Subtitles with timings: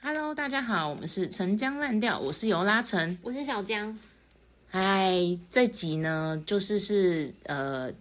[0.00, 3.18] Hello，大家好，我们是陈江烂调，我是尤拉陈。
[3.20, 3.98] 我是小江，
[4.68, 5.12] 嗨，
[5.50, 7.92] 这集呢，就是是呃，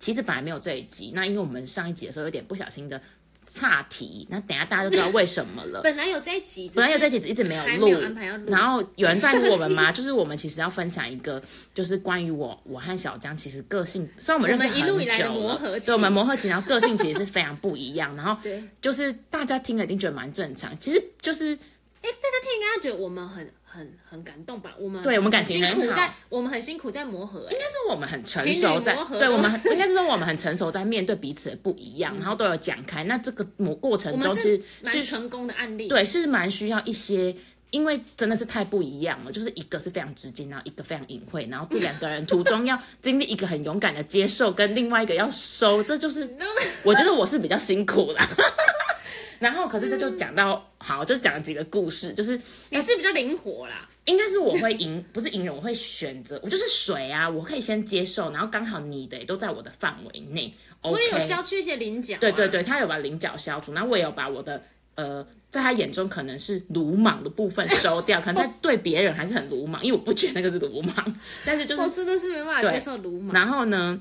[0.00, 3.02] 其实本来没有这一集，那因为我们上一集的时候有点不小心的
[3.50, 5.80] 岔题，那等下大家就知道为什么了。
[5.84, 8.44] 本来有这一集，本来有这一集一直没有录，有安排要录。
[8.48, 9.90] 然后有人在乎我们吗？
[9.92, 11.42] 就是我们其实要分享一个，
[11.74, 15.86] 就是关于我我和小江其实个性，虽然我们认识我们一路很以来的久了，磨合期。
[15.86, 21.58] 对我们磨合期，然后个性其实是非常不一样，然后 对，就是大家听了一定觉得蛮正常，其实就是
[22.02, 24.74] 哎，大家听应该觉得我们很很很感动吧？
[24.78, 33.04] 我们对我们感情很好辛苦在，我们很辛苦在磨合，哎应该是我们很成熟在，磨合对我们应该是说我们很成熟在面对彼此的不一样，然后都有讲开。
[33.04, 37.34] 那这个磨过程中其实是蛮成功的案例，对是蛮需要一些。
[37.70, 46.34] 因为真的是太不一样了，就是一个是非常直接，然后一个非常隐晦，然后这两个人途中 要经历一个很勇敢的接受，跟另外一个要收，这就是
[46.82, 48.26] 我觉得我是比较辛苦啦。
[49.38, 61.18] 然后可是这就讲到好，就讲了几个故事，就是你是比较灵活啦，应该是我会隐， 不是隐忍，我会选择，我就是水啊，我可以先接受，然后刚好你的也都在我的范围内我也有。
[61.18, 64.62] 消去一些棱角啊，对对对，他有把棱角消除，然后我也有把我的
[64.94, 73.34] 呃，在他眼中可能是鲁莽的部分收掉， 可能他对别人还是很鲁莽，因为我不觉得那个是鲁莽，但是就是我真的是没办法接受鲁莽。
[73.34, 74.00] 然后呢，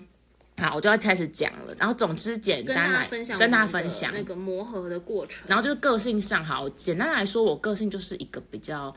[0.60, 8.94] 好，我就要开始讲了，然后总之简单来跟大家分享那个磨合的过程，然后就是个性上，好，简单来说，我个性就是一个比较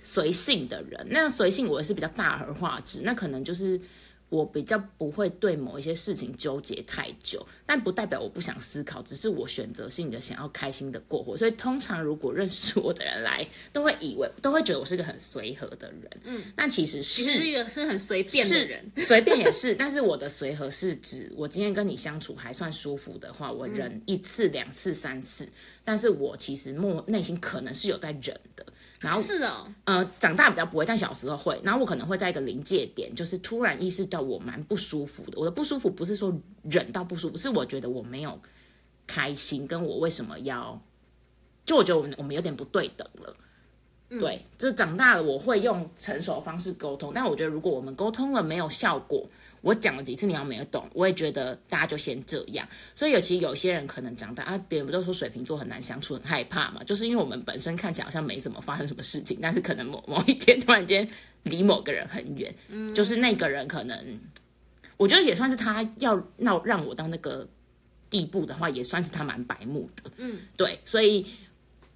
[0.00, 1.04] 随性的人。
[1.10, 3.80] 那随性我也是比较大而化之，那可能就是
[4.28, 11.36] 我比较不会对某一些事情纠结太久，但不代表我不想思考，只是我选择性的想要开心的过活。
[11.36, 25.48] 所以通常如果认识我的人来，都会以为都会觉得我是个很随和的人，嗯，但其实是是一个是很随便的人，随便也是， 但是我的随和是指我今天跟你相处还算舒服的话，我忍一次、两次、三次，
[25.84, 28.66] 但是我其实默内心可能是有在忍的。
[29.04, 31.60] 然后是哦，呃，长大比较不会，但小时候会。
[31.62, 35.38] 然后我可能会在一个临界点，就是突然意识到我蛮不舒服的。
[35.38, 38.38] 我的不舒服不是说忍到不舒服，是我觉得我没有
[39.06, 40.80] 开心，跟我为什么要，
[41.64, 43.36] 就我觉得我们我们有点不对等了。
[44.08, 49.26] 对，这长大了我会用成熟的方式沟通，但我觉得如果我们沟通了没有效果，
[49.64, 52.68] 我讲了几次你要没有懂，我也觉得大家就先这样。
[52.94, 56.84] 所以有其实有些人可能长大啊，别人不都说水瓶座很难相处，很害怕嘛？
[56.84, 61.08] 就是因为我们本身看起来好像没怎么发生什么事情，但是可能某某一天突然间
[61.44, 64.20] 离某个人很远，嗯就是那个人可能，
[64.98, 67.48] 我觉得也算是他要闹让我到那个
[68.10, 70.10] 地步的话，也算是他蛮白目的。
[70.18, 71.26] 嗯，对，所以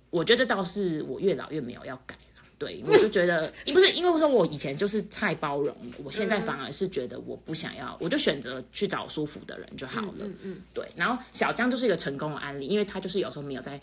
[0.09, 2.21] 我觉得倒是我越老越没有要改了。
[2.59, 10.13] 对，我就觉得 不是因为我说我以前就是太包容了，我现在反而是觉得我不想要，我就选择去找舒服的人就好了。
[10.23, 10.87] 嗯嗯，对。
[10.97, 13.81] 然后小江就是一个成功的案例，因为他就是有时候没有在，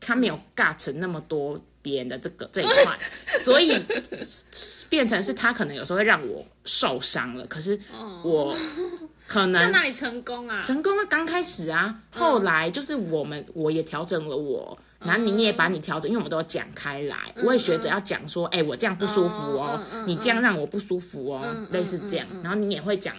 [0.00, 2.98] 他没有 get 那么多别人的这个这一块，
[3.44, 3.78] 所以
[4.88, 7.78] 变成是他可能有时候会让我受伤了，可是
[8.24, 8.56] 我
[9.26, 10.62] 可 能在哪里成功啊？
[10.62, 23.14] 成功啊，刚开始啊，后来就是我们我也调整了我，然后你也把你调整，因为我们都有讲开来，我也学着要讲说，哎、我这样不舒服哦，你这样让我不舒服哦，类似这样，然后你也会讲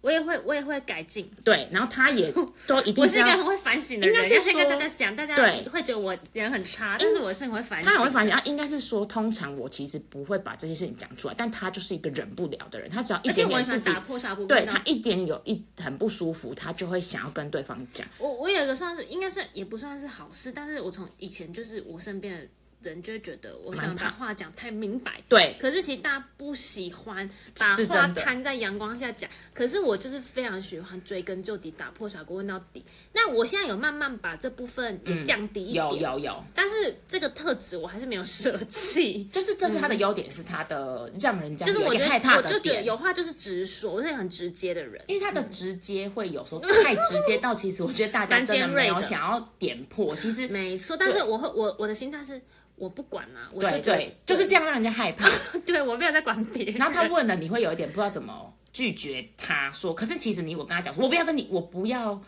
[0.00, 1.30] 我也会，我也会改进。
[1.44, 2.32] 对，然后他也
[2.66, 7.90] 都一定我是一个很会反省的人，应该是先跟大家讲，大家对会觉得我人很差，但是我是很会反省。
[7.90, 18.06] 他很会反省啊，应该是说，通常我其实不会把这些事情讲出来，但他就是一个忍不了的人，他只要一点点自己破砂锅对他一点有一很不舒服，他就会想要跟对方讲。
[18.18, 22.46] 我我有一个算是应该算也不算是好事，但是我从以前就是我身边的
[22.82, 32.84] 人就会觉得我想把话讲太明白，对，可是其实大家不喜欢把话摊在阳光下讲，可是我就是非常喜欢追根究底，打破砂锅问到底。
[33.12, 39.24] 那我现在有慢慢把这部分也降低一点，有有有，但是这个特质我还是没有舍弃。
[39.32, 42.84] 就是这是他的优点，是他的让人家就是我害怕的我就觉得点。
[42.84, 45.02] 有话就是直说，我是很直接的人。
[45.06, 50.14] 因为他的直接会有时候太直接到，其实我觉得大家蛮真的没有想要点破。
[50.16, 52.40] 其实没错，但是我会我我的心态是
[52.80, 55.30] 我不管啊，我就对对，就是这样让人家害怕。
[55.66, 56.76] 对我没有在管别人。
[56.76, 59.94] 然后他问了，你会有一点不知道怎么拒绝他说。
[59.94, 62.18] 可是其实你我跟他讲说，我不要跟你，我不要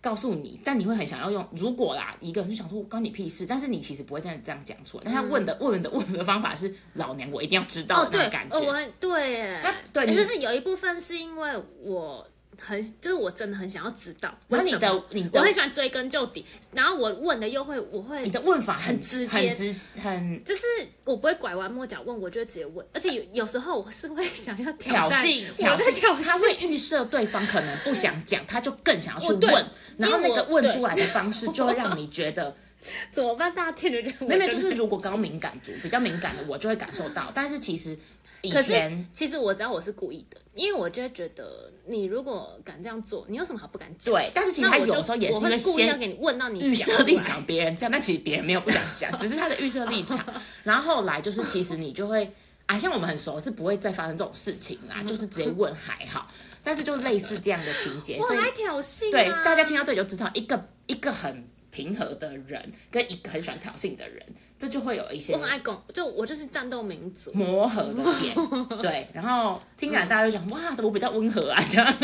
[0.00, 1.48] 告诉你，但你会很想要用。
[1.52, 5.04] 如果啦，一个人就想说我关你屁事，但是你其实不会这样这样讲出来。
[5.06, 8.56] 但他问的、问的问的方法是老娘我一定要知道那种感，觉。
[8.56, 9.56] 哦，我对
[9.92, 12.26] 对你可是是有一部分是因为我
[12.64, 14.78] 很，就是我真的很想要知道为然后你。
[14.78, 20.62] 的你的我很喜欢追根究底，然后我问的又会，我会你的问法很直接很直很就是
[21.04, 29.66] 我不会拐弯抹角问，我就会直接问，而且有有时候我是会想要挑战衅，挑衅，挑衅，他会预设对方可能不想讲，他就更想要去问，
[29.98, 32.54] 然后那个问出来的方式就会让你觉得，
[33.10, 33.52] 怎么办？
[33.54, 37.98] 大家听着就没有，就是如果高敏感族比较敏感的，我就会感受到，但是其实
[38.42, 44.12] 以前其实我知道我是故意的，因为我就会觉得你如果敢这样做，你有什么好不敢讲？
[44.12, 50.18] 对，但是其实他有时候也是因为我会故意要给你问到你预设立场，别人这样，但其实别人没有不想讲，只是他的预设立场。
[50.64, 52.32] 然后后来就是，其实你就会
[52.66, 56.28] 啊，像我们很熟，是不会再发生这种事情啦，就是直接问还好。
[56.64, 64.24] 但是就类似这样的情节， 所以我来挑衅、啊，对大家听到这里就知道，一个一个很平和的人跟一个很喜欢挑衅的人，
[64.58, 67.32] 这就会有一些我很爱拱，就我就是战斗民族。
[67.32, 68.34] 磨合的点。
[68.82, 71.94] 对，然后听起来大家就讲哇，我比较温和啊这样。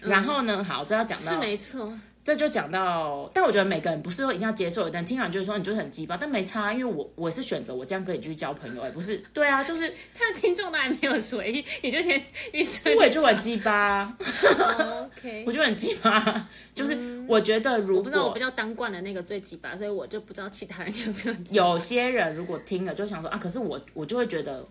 [0.00, 1.92] 然后呢，好，这要讲到是没错，
[2.22, 12.22] 这就讲到，但我觉得每个人不是说一定要接受，但听完就是说你就是很鸡巴，但没差，因为我我是选择我这样跟你继续交朋友，而不是对啊，就是 他的听众都还没有回应，你就先
[12.52, 12.94] 预设。
[12.94, 14.04] 我也就很鸡巴，
[14.58, 21.72] 哦 OK，我就很鸡巴，就是我觉得如果我不知道我比较当惯的那个最鸡巴，所以我就不知道其他人有没有。
[21.72, 24.66] 有些人如果听了就想说啊，可是我我就会觉得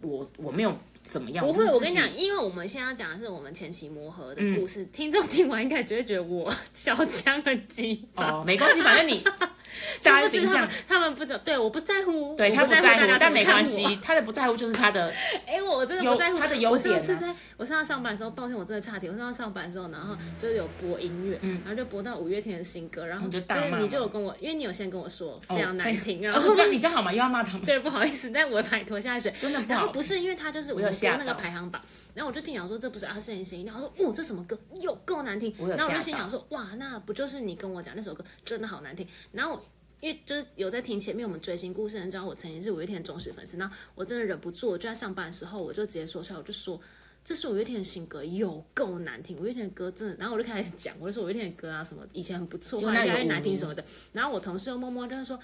[0.00, 0.76] 我我没有
[1.12, 8.30] 怎么样，不会，我跟你讲，因为我们现在讲的是我们前期磨合的故事，听众听完应该只会觉得我小江很鸡巴。
[8.32, 9.22] 哦，没关系，反正你
[10.02, 15.12] 大家形象他们，不知道，对，我不在乎，对他不在乎但没关系，他的不在乎就是他的
[15.46, 19.12] 哎、我真的不在乎他的优点啊我上次在我上次上班的时候，抱歉，我真的差点。
[19.12, 23.38] 我上次上班的时候，然后就是有播音乐，然后就播到五月天的新歌，然后就
[23.80, 27.12] 你就有跟我，因为你有先跟我说哦非常难听，然哦后 你这样好吗？
[27.12, 27.64] 又要骂他们？
[27.64, 29.32] 对不好意思，但我会把你拖下水。
[29.40, 31.82] 真的不好不是因为他就是我有们播那个排行榜，
[32.14, 39.60] 然后我就听讲说这不是阿信的声音，然后说哦这什么歌又够难听，然后我就心想说哇那不就是你跟我讲那首歌真的好难听，然后。
[40.00, 46.80] 因为就是有在听前面我们追星故事的人知道我曾经是五月天的忠实粉丝，那我真的忍不住，我就在上班的时候我就直接说出来，我就说
[47.24, 49.38] 这是五月天的新歌，有够难听。
[49.38, 53.84] 五月天的歌真的，然后我就开始讲，我就说五月天的歌啊什么以前很不错，后来越来越难听什么的。
[54.12, 55.38] 然后我同事又默默就是说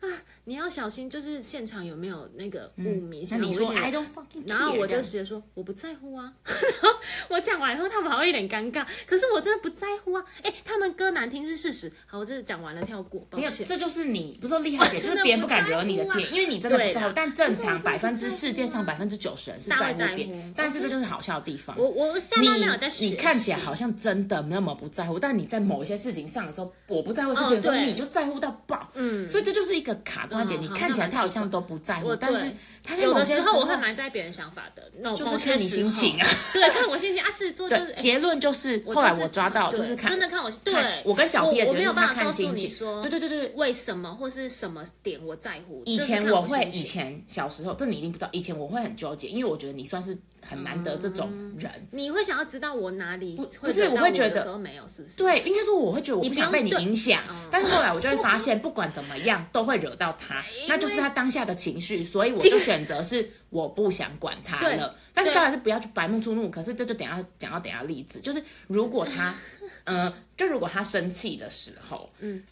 [0.00, 0.08] 啊，
[0.44, 3.22] 你要小心，就是现场有没有那个雾迷。
[3.24, 6.98] 嗯那你说 I don't fucking 然后我就直接说我不在乎啊，然后
[7.28, 10.24] 我讲完以后他们好像有点尴尬，可是我真的不在乎啊。
[10.42, 13.66] 哎，他们歌难听是事实，好，我这讲完了跳过，抱没有，歉。
[13.66, 17.12] 这就是你不是说厉害点， 就是别人不敢惹你的点，因为你真的不在乎。
[17.14, 21.76] 但正常百分之 世界上啊百分之九十人是在在乎别人，但是这就是好笑的地方。
[21.78, 28.90] 我我下面有在学你你看起来好像真的那么不在乎，但你在某一些事情上的时候，我不在乎事情的时候，你就在乎到爆。
[28.94, 30.60] 嗯所以这就是一个卡关点。
[30.60, 32.50] 嗯你看起来他好像都不在乎，但是
[32.84, 36.26] 他在有某些时的时候我会蛮在意别人想法的，那就是看你心情啊。
[36.52, 42.66] 对，看我心情啊，是做就是结论就是后来我抓到，就是看真的看我看对，我跟小 P 的我我没有结论是他办法看心情。
[42.66, 45.82] 你说，对对对对，为什么或是什么点我在乎。
[45.86, 48.28] 以前我会，以前小时候，这你一定不知道。
[48.32, 50.16] 以前我会很纠结，因为我觉得你算是
[50.46, 51.70] 很难得这种人。
[51.90, 55.16] 你会想要知道我哪里不不是我会觉得没有，是不是？
[55.16, 64.94] 对，应该说我会觉得我不想被你影响，但是后来我就会发现，不管怎么样都会惹到他，那就是他当下的情绪，所以我就选择是我不想管他了。
[65.12, 69.34] 但是当然是不要去白目出怒，可是这就等下讲到等下例子，就是如果他，
[69.84, 72.42] 呃，就如果他生气的时候，嗯。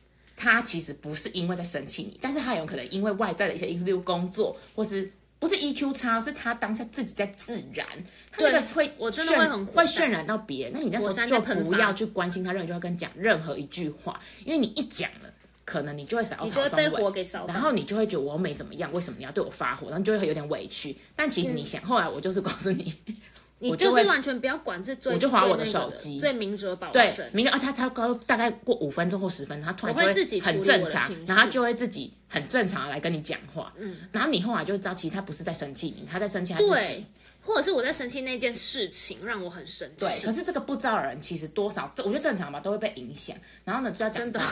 [0.40, 5.10] 他其实不是因为在生气你，但是他有可能因为外在的一些，因素工作，或是
[5.40, 7.84] 不是 EQ 差，是他当下自己在自燃，
[8.30, 10.72] 他那个会我真的会渲很会渲染到别人。
[10.72, 15.27] 那你那时候就不要去关心他，任何就要跟讲任何一句话，因为你一讲了，
[15.68, 19.88] 可能你就会扫到你就会被火给烧然后你就会觉得我没怎么样，为什么你要对我发火？
[19.88, 20.96] 然后你就会有点委屈。
[21.14, 22.94] 但其实你想，后来我就是告诉你，
[23.60, 27.12] 你我就是完全不要管是最，我就划我的手机最明哲保对，。
[27.34, 33.70] 明天啊，他他高大概过五分钟或十分钟，他突然就会自己很正常然后他就会自己很正常的来跟你讲话。
[33.76, 37.04] 嗯，然后你后来就会知道，其实他不是在生气你，他在生气他自己对。，
[37.44, 40.04] 或者是我在生气那件事情让我很生气。
[40.04, 43.36] 对，可是这个不知道的人其实多少，我觉得正常吧，都会被影响。
[43.64, 44.46] 然后呢，就要讲真的到。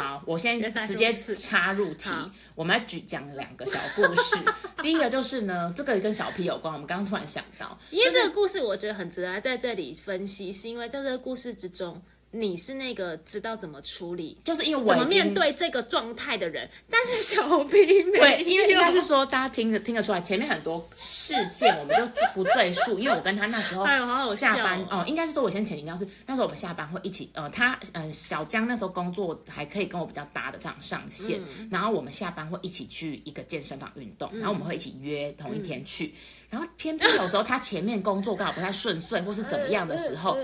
[0.00, 2.10] 好，我先直接插入题，
[2.54, 4.36] 我们来举讲两个小故事。
[4.82, 12.00] 第一个就是呢，这个跟小 P 有关，我们刚刚突然想到，因为这个故事我觉得很值得在这里分析，是因为在这个故事之中，
[12.34, 23.84] 你是那个知道怎么处理、就是因为我怎么面对这个状态的人，但是小 P 没有，对，因为应该是说大家听得听得出来，前面很多事件我们就不赘述，因为我跟他那时候
[24.34, 31.68] 下班哦、应该是说我先前提要是那时候我们下班会一起，呃，他呃小江那时候工作还可以跟我比较搭的这样上线，嗯。
[31.70, 36.14] 然后我们下班会一起去一个健身房运动，然后我们会一起约同一天去，
[36.48, 40.38] 然后偏偏有时候他前面工作刚好不太顺遂或是怎么样的时候。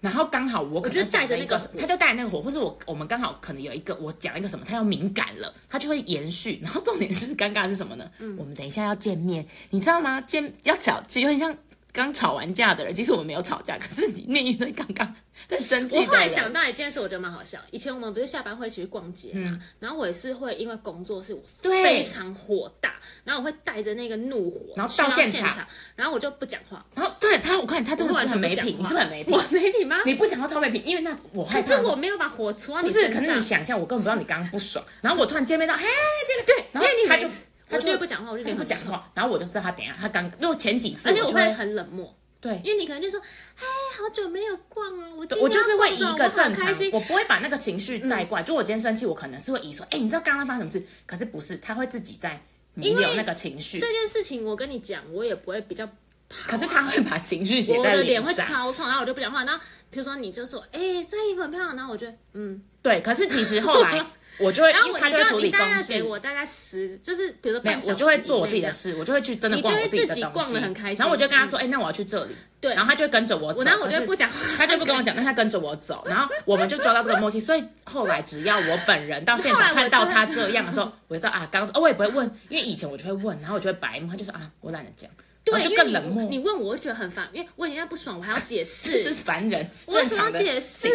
[0.00, 6.60] 然后刚好我可能带着那个，他就带那个火，或是我我们刚好可能有一个我讲一个什么，他要敏感了，他就会延续。
[6.62, 8.08] 然后重点是尴尬的是什么呢？
[8.18, 10.20] 嗯我们等一下要见面，你知道吗？
[10.20, 11.56] 见要吵，其实有点像
[11.96, 12.94] 刚吵完架的人。
[12.94, 15.14] 其实我们没有吵架，可是你面对刚刚
[15.48, 16.04] 在生气我。
[16.04, 17.58] 后来想到一件事，我觉得蛮好笑。
[17.70, 29.42] 以前我们不是下班会一起去逛街嘛，然后我也是会因为工作是我非常火大，然后我会带着那个怒火，然后到到现场场，然后我就不讲话，然后对他，我看他真的很没品，你是不是很没品我？
[29.50, 29.96] 没品吗？
[30.04, 31.76] 你不讲话超没品，因为那我害可。
[31.76, 35.82] 是我没有把火出到不是，你身上，可是你想象，我根本不知道你刚刚不爽，然后我突然见面到，嘿，
[36.26, 37.28] 见面对，然后你他就
[37.68, 42.60] 他我就就会不讲话，我就跟他不讲话，然后我就知道他等一下他刚，如果前几次而且我会很冷漠，对。
[42.64, 43.20] 因为你可能就说，
[43.56, 43.64] 哎，
[43.98, 48.44] 好久没有逛啊，我我就是会以一个正常我不会把那个情绪带过来。
[48.44, 50.86] 就我今天生气，我可能是会以说，哎、你知道刚刚发生什么事？
[51.06, 52.40] 可是不是，他会自己在
[52.74, 55.88] 弥留那个情绪这，件事情我跟你讲，我也不会比较。
[56.28, 58.34] 可是他会把情绪写在我的脸会。
[58.34, 59.44] 超臭，然后我就不讲话。
[59.44, 64.04] 然后比如说你就说，哎、这衣服很漂亮，然后我觉得嗯，对，可是其实后来
[64.38, 65.92] 我就会，然后他就会处理你大概公事。
[65.92, 77.40] 给我大概十，就是比如说没有半，小时我就会做我自己的事，我就会去真的逛我自己的东自己逛西，得很开心然后我就跟他说，哎、那我要去这里，对然后他就会跟着我走，我然后我就不讲话，他就不跟我讲，那他跟着我走，然后我们就抓到这个默契。
[77.40, 86.28] 所以后来只要我本人到现场看到他这样的时候，我就知道啊，刚刚哦我也不会问，因为以前我就会问，然后我就会白目，他就说啊，我懒得讲，然对，就更冷漠。
[86.28, 90.88] 你问我，我就觉得很烦，因为问人家不爽，我还要解释， 这是烦人我正常的解释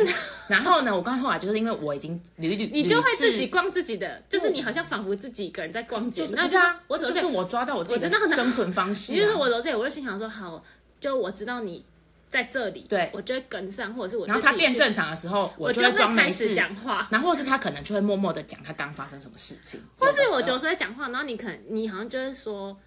[0.50, 10.62] 然后呢，我刚后来就是因为我已经屡屡你就会自己逛自己的，就是你好像仿佛自己一个人在逛街，那是啊，我就是我抓到我自己的生存方式、 就是我走这里，我就心想说好，
[11.00, 11.86] 就我知道你
[12.28, 17.08] 在这里，对我就会跟上，或者是我然后他变正常的时候，我就会装没开始事讲话。
[17.10, 22.78] 然后或是他可能就会默默的讲他刚发生什么事情，或是我有的时候有时候会讲话，然后你可能你好像就会说，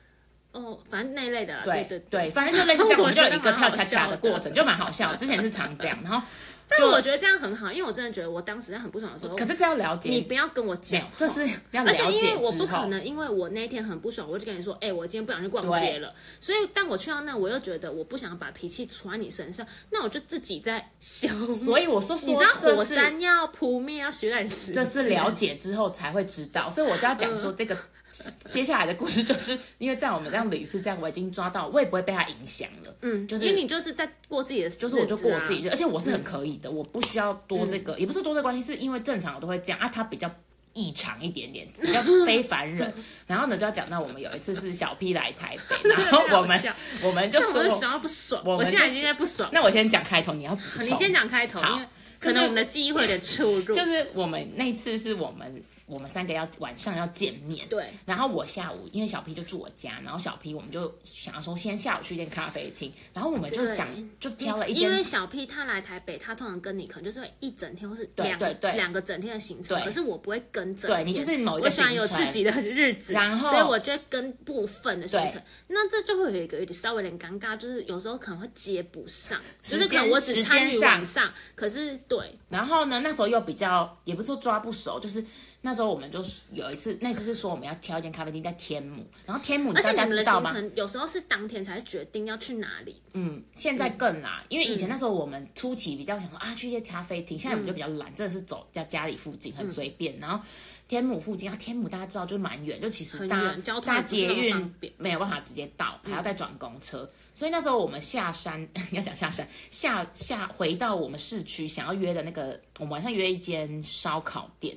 [0.54, 5.18] 哦，反正那一类的啦，对对对对，反正就类似这样， 我我们就有一个跳恰恰的的过程，就蛮好笑的。
[5.18, 6.20] 之前是常这样，然后
[6.70, 12.64] 就但我觉得这样很好，因为我真的觉得我当时在很不爽的时候，可是这要了解，你不要跟我讲，，这是 要了而且因为我不。
[12.66, 16.12] 可能，因为我那一天很不爽，我就跟你说，哎、我今天不想去逛街了。
[16.40, 21.28] 所以，但我去到那，我又觉得我不想把脾气出在你身上，那我就自己在消。
[21.54, 27.76] 所以我说说，你知道火山要扑灭，要血染时这是了解之后才会知道，所以我就要讲说这个。
[28.50, 32.96] 接下来的故事就是因为在我们这样屡次这样，我已经抓到，我也不会被他影响了。
[33.02, 40.30] 嗯，就是因为你就是在过自己的就是我就过我自己的，而且我是很可以的，我不需要多这个，也不是多这个关系，是因为正常我都会这样啊，他比较
[40.72, 42.92] 异常一点点，比较非凡人。
[43.26, 46.60] 然后呢，就要讲到我们有一次是小 P 来台北， 然后我们
[47.02, 49.48] 我们就说但我就，想要不爽，我们现在已经在不爽。
[49.52, 50.56] 那我先讲开头，你要。
[50.80, 51.86] 你先讲开头，好因为
[52.18, 53.74] 可能我们的记忆会有点出入。
[53.74, 63.86] 就是我们那次是我们我们三个要晚上要见面，对，然后我下午因为小 P 就住我家，然后小 P 我们就想要说先下午去一间咖啡厅，然后我们就想
[64.18, 65.04] 就挑了一因为。
[65.04, 68.72] 小 P 他来台北，他通常跟你可能就是会一整天或是两对对对。
[68.72, 69.84] 两个整天的行程，对。
[69.84, 82.34] 可是我不会跟整天，对你就是某一个我想有自己的日子，然后所以我就会跟部分的行程，那这就会有一个有点稍微有点尴尬，就是有时候可能会接不上，就是可能我只参与晚上，可是对。
[82.48, 85.22] 然后呢，那时候又比较也不是说抓不熟，就是
[85.66, 90.52] 那时候我们就是有一次，那次是说我们要挑一间咖啡厅在天母，然后天母大而且你们的家知道吗？
[90.52, 100.18] 行程有时候是当天才决定要去哪里，嗯，现在更啦，因为以前那时候我们初期比较想说啊去一些咖啡厅，现在我们就比较懒，真的是走在家里附近很随便。
[100.18, 100.38] 然后
[100.86, 107.10] 天母附近啊，天母大家知道就蛮远，就其实很搭搭捷运没有办法直接到，还要再转公车。
[107.34, 114.76] 所以那时候我们下山， 要讲下山，下下回到我们市区想要约的那个，我们晚上约一间烧烤店，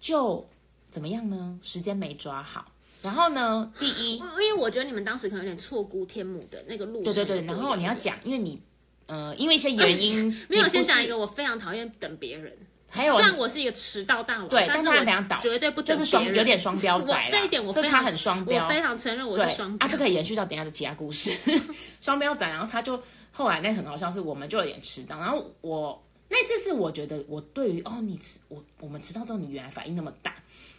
[0.00, 0.46] 就
[0.90, 1.58] 怎么样呢？
[1.62, 2.66] 时间没抓好。
[3.02, 8.60] 然后呢，第一， 因为我觉得你们当时可能有点错估天母的那个路程对对对，然后你要讲，因为你
[9.06, 12.52] 呃，因为一些原因， 没有先讲一个，我非常讨厌等别人。
[12.90, 21.36] 还有虽然我是一个迟到大王，对但但是我他两倒绝对不等就是双有点双标仔啦这一点我这他很双标我非常承认我对是双标啊，这可以延续到等下的其他故事。
[22.00, 22.98] 双标仔，然后他就
[23.30, 30.34] 后来那很好笑，是我们就有点迟到，然后我那次是我觉得我对于哦你迟我我们迟到之后你原来反应那么大，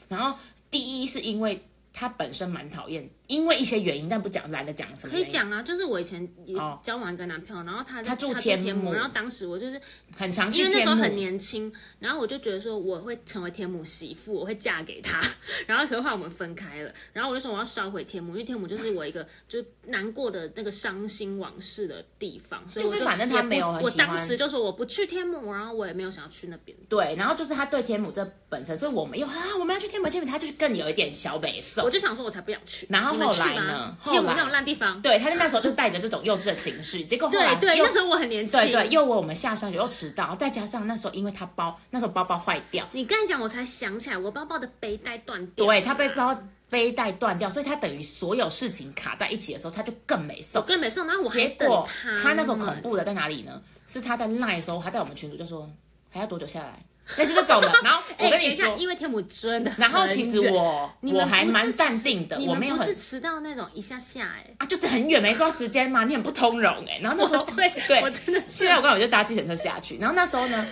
[0.08, 0.38] 然后
[0.70, 1.62] 第一是因为
[2.00, 6.80] 他本身蛮讨厌，因为一些原因，但不讲懒得讲什么，可以讲啊，就是我以前也哦。
[6.82, 9.78] 交往一个男朋友，然后他他住他天母然后当时我就是
[10.16, 15.20] 很常因去天母为那时候很年轻，然后我就觉得说我会成为天母媳妇，我会嫁给他，
[15.68, 26.78] 然后后来我们分开了，然后我就说我要烧毁天母，因为天母就是我一个就是难过的那个伤心往事的地方，所以我就是反正他没有很我当时就说我不去天母，然后我也没有想要去那边。
[26.88, 31.89] 对，然后就是他对天母这本身，所以我们又啊我们要去天母天母，他就是更有一点小北宋。
[31.90, 32.86] 我就想说，我才不想去。
[32.88, 35.02] 然后后来呢后来天母那种烂地方。
[35.02, 38.60] 对，他就那时候就带着这种幼稚的情绪，结果后来对对，那时候我很年轻。
[38.60, 45.66] 对对，又为我们下山又迟到，再加上那时候因为他包那时候包包坏掉，你刚才讲，我才想起来，我包包的背带断掉。
[45.66, 50.68] 对他背包背带断掉，所以他等于所有事情卡在一起的时候，他就更没送我。
[50.68, 52.22] 更没送，然后我结果他。
[52.22, 52.80] 他那时候恐。
[52.82, 53.60] 怖的在哪里呢？
[53.88, 55.68] 是他在赖的时候，他在我们群组就说
[56.12, 56.80] 还要多久下来，
[57.18, 57.72] 类似这种的。
[57.84, 64.54] 然后我哎，跟你说，因为天母真的然后其实我我还蛮淡定的，我没有是迟到那种一下下哎。
[64.58, 70.68] 啊，就是很远没抓时间嘛，你很不通融哎、然后那时候 对对，我真的是现在我刚好就搭计程车下去，然后那时候呢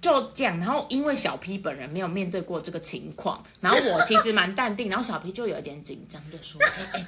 [0.00, 7.04] 就这样，然后因为小 P 本人没有面对过这个情况，然后我其实蛮淡定， 然后小 P 就有一点紧张，就说哎哎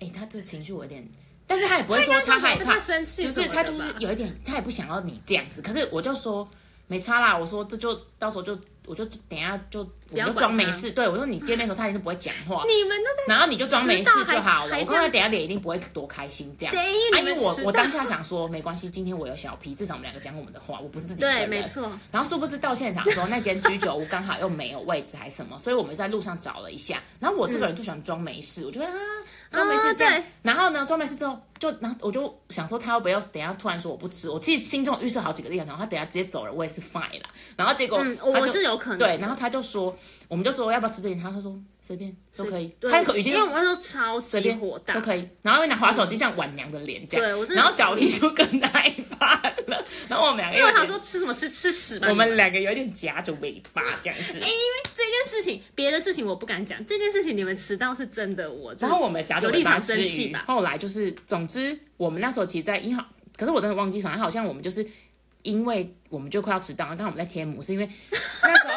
[0.00, 1.06] 哎，他这个情绪我有点。
[1.46, 5.60] 但是他也不会说他害怕，他生气就是他就是有一点，他也不想要你这样子。
[5.60, 6.48] 可是我就说
[6.90, 10.90] 没差啦，我说这就到时候就我就等下就我要就装没事。
[10.90, 13.32] 对我说你见面的时候他一定不会讲话，你们都在。
[13.32, 14.76] 然后你就装没事就好了。
[14.76, 16.74] 我看他等下脸一定不会多开心这样。
[16.74, 21.62] 对因为啊因为我我当下想说没关系，今天我有小 P，至少我们两个讲我们的话，我不是自己没。
[21.62, 21.88] 错。
[22.10, 27.00] 然后殊不知到现场的时候，那间居酒屋刚好又没有位置还是什么，所以我们在路上找了一下。
[27.20, 28.92] 然后我这个人就喜欢装没事，我觉得啊
[29.50, 30.14] 装没事这样。
[30.14, 34.30] 对然后呢，装没事之后就然后我就想说他要不会要等下突然说我不吃？
[34.30, 37.28] 我其实心中预设好几个地方，想他等下直接走了，我也是 fine 啦。
[37.56, 39.94] 然后结果嗯，我是有可能对，然后他就说，
[40.28, 41.54] 我们就说要不要吃这些，他就说
[41.90, 42.68] 随便都可以。
[42.78, 49.34] 对他的口语境因为我们那时候超级火大，都可以，然后会拿滑手机像晚娘的脸这样，对我真的然后小丽就更害怕
[49.66, 52.06] 了， 然后我们两个因为我想说吃什么吃吃屎吧。
[52.08, 60.44] 我们两个有点夹着尾巴这样子，哎因为这件事情，别的事情我不敢讲，这件事情你们迟到是真的，我然后我们夹着尾巴生气吧。
[60.46, 63.04] 后来就是，总之我们那时候其实，在银行，
[63.36, 64.86] 可是我真的忘记，反正好像我们就是
[65.42, 67.90] 因为我们就快要迟到了，刚好我们在天母，是因为
[68.42, 68.69] 那时候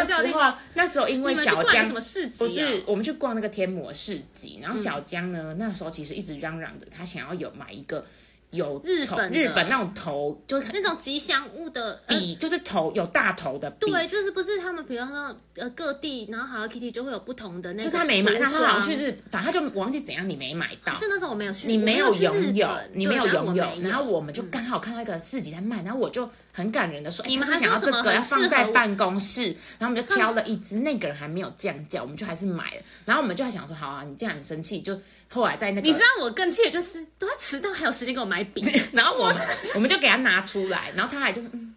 [0.00, 0.58] 那时候笑的地方。
[0.74, 2.38] 那时候因为小江什么市集、啊？
[2.38, 8.04] 不是，我们去逛那个天魔市集，然后小江呢，那时候其实一直嚷嚷着，他想要有买一个
[8.50, 12.00] 有日本日本那种头，就是那种吉祥物的。
[12.06, 13.90] 呃笔，就是头有大头的笔。
[13.90, 20.94] 对，就是不是他们，比如说呃各地，然后 Hello Kitty 就会有不同的那就是他没买，服那他好像装去日，反正他就忘记怎样，你没买到。
[20.94, 34.98] 是那时候我没有去，你没有拥有，你没有拥有然后我们就刚好看到一个市集在卖，然后我就很感人的说，哎，你们还他想要这个要放在办公室，然后我们就挑了一只，那个人还没有降价，我们就还是买了，然后我们就还想说，好啊，你既然很生气，就
[35.30, 38.62] 后来在那个，你知道我更气的就是都要迟到，还有时间给我买笔。
[38.92, 39.36] 然后我们
[39.74, 41.74] 我们就给他拿出来，然后他还就是嗯，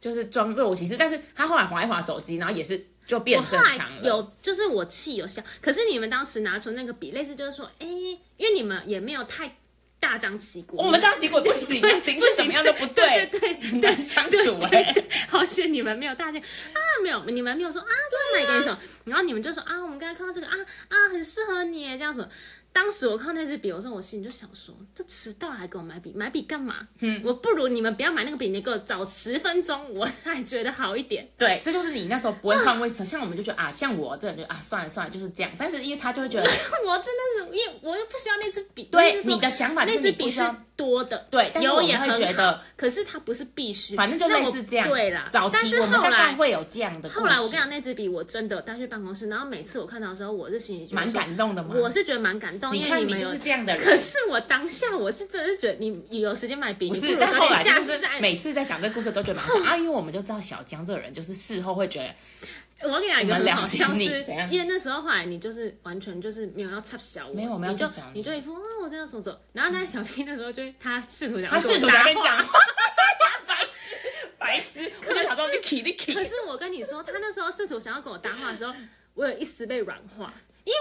[0.00, 4.02] 就是装若无其事，但是他后来划一划手机，然后也是就变我后来正常了。
[4.02, 9.54] 有，就是我气有笑，可是你们当时拿出那个笔，类似就是说，哎，因为你们也没有太
[10.00, 14.94] 大张旗鼓，我们这样结果不行啊， 情绪怎么样都不对对对对 相处哎、
[15.28, 20.54] 好险你们没有大件啊，没有，你们没有说啊，就买给什么，然后你们就说啊，我们刚才看到这个啊
[20.88, 22.26] 啊，很适合你耶这样子。
[22.74, 26.86] 当时我看到那支笔，我说我心里就想说，就迟到了还给我买笔，买笔干嘛？
[26.98, 31.26] 嗯，我不如你们不要买那个笔，你给我早十分钟，我还觉得好一点。
[31.38, 35.52] 对，这就是你那时候不会换位思，像我们就觉得啊，像我这人就啊，算了算了，就是这样。
[35.56, 36.50] 但是因为他就会觉得，
[36.84, 38.82] 我真的是，因为我又不需要那支笔。
[38.90, 40.40] 对你的想法是那支笔是
[40.76, 44.88] 多的，对但是我们会有也很觉得，可是它不是必须，反正就类似这样。
[44.88, 47.08] 对啦，早期但是我们大概后来会有这样的。
[47.10, 51.74] 后来我跟你讲，那支笔我真的带去办公室，然后每次我看到的时候，我是心里蛮感动的嘛。
[51.76, 53.84] 我是觉得蛮感动，你看你就是这样的人。
[53.84, 58.20] 可是我当下我是真的是觉得你你有时间买笔，不是，但后下就是山。
[58.20, 62.00] 每次在想这个故事都觉得蛮好笑啊，因为我们就知道小江这个人就是事后会觉
[62.80, 72.58] 得，我跟你讲一个我们了很好笑是解你怎样，因为那时候后来你就是完全就是没有要插小我，没有我们要你就你你就一副啊我这样说走，然后那小 P 那时候就他试图想他试图跟你讲话，
[73.46, 73.96] 白痴，
[74.38, 78.74] 白痴，我就想说你 k 你 k 可是我跟你说，他那时候试图想要跟我搭话的时候，
[79.14, 80.32] 我有一丝被软化，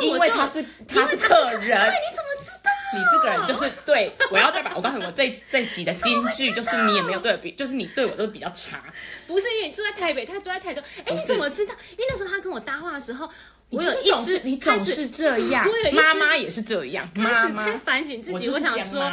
[0.02, 2.72] 因为他是他是客人，你怎么知道？
[2.96, 8.84] 你这个人就是对我要再把我告诉你，我这这集的金句就是你也没有对比，就是你对我都比较差。
[9.28, 11.74] 不是因为你住在台北，他住在台中，哎，你怎么知道？
[11.92, 13.28] 因为那时候他跟我搭话的时候，
[13.70, 19.12] 我就有一丝是总是你总是这 样妈妈也是这样，妈妈反省自己，就是这样想说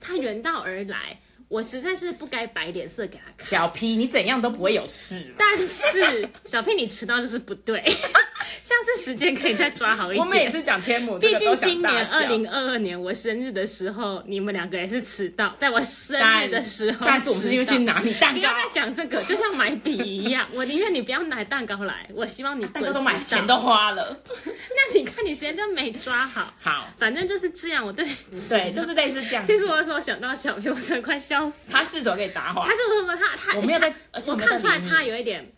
[0.00, 1.18] 他远道而来，
[1.50, 3.48] 我实在是不该摆脸色给他看。
[3.48, 5.34] 小 P，你怎样都不会有事。
[5.36, 7.82] 但是小 P 你迟到就是不对，
[8.62, 10.24] 下次时间可以再抓好一点。
[10.24, 17.04] 我每次讲天母，这毕竟今年二零二二年我生日的时候，你们两个也是迟到，在我生日的时候。
[17.04, 23.56] 但是我们是因为去拿你蛋糕不要，再讲这个，就像买笔一样，我宁愿你不要拿蛋糕来，我希望你蛋糕都买钱都。
[23.56, 24.16] 花了。
[24.46, 27.84] 那你看你时间就没抓好，好，反正就是这样。
[27.84, 28.06] 我对
[28.48, 29.44] 对，就是类似这样。
[29.44, 31.70] 其实我有时候想到小 P，我真的快笑死。
[31.70, 35.52] 他试着给你搭话他，是不是说他他我没有在，而且我看出来他有一点，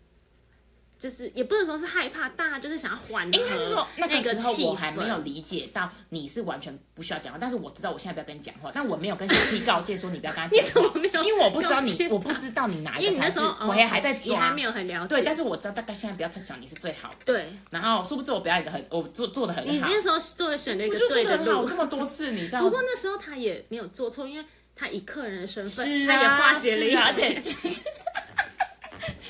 [0.98, 5.18] 就是也不能说是害怕，大家就是想要缓和应该是说那那个时候我还没有。
[5.22, 22.64] 理解到你是完全不需要讲话，但是我知道我现在不要跟你讲话，但我没有跟小 P 告诫说你不要跟他讲 怎么话没有，因为我不知道你我不知道你哪一因为个时候我还还在抓，你还没有很了解，对，但是我知道大概现在不要太想你是最好的，对然后殊不知我表演的很，我做做的很好，你那时候做了选了一个就对的路这，么多次，你知道吗？
[22.68, 27.40] 不过那时候他也没有做错，因为他以客人的身份，是他也啊，化解了一是啊，而且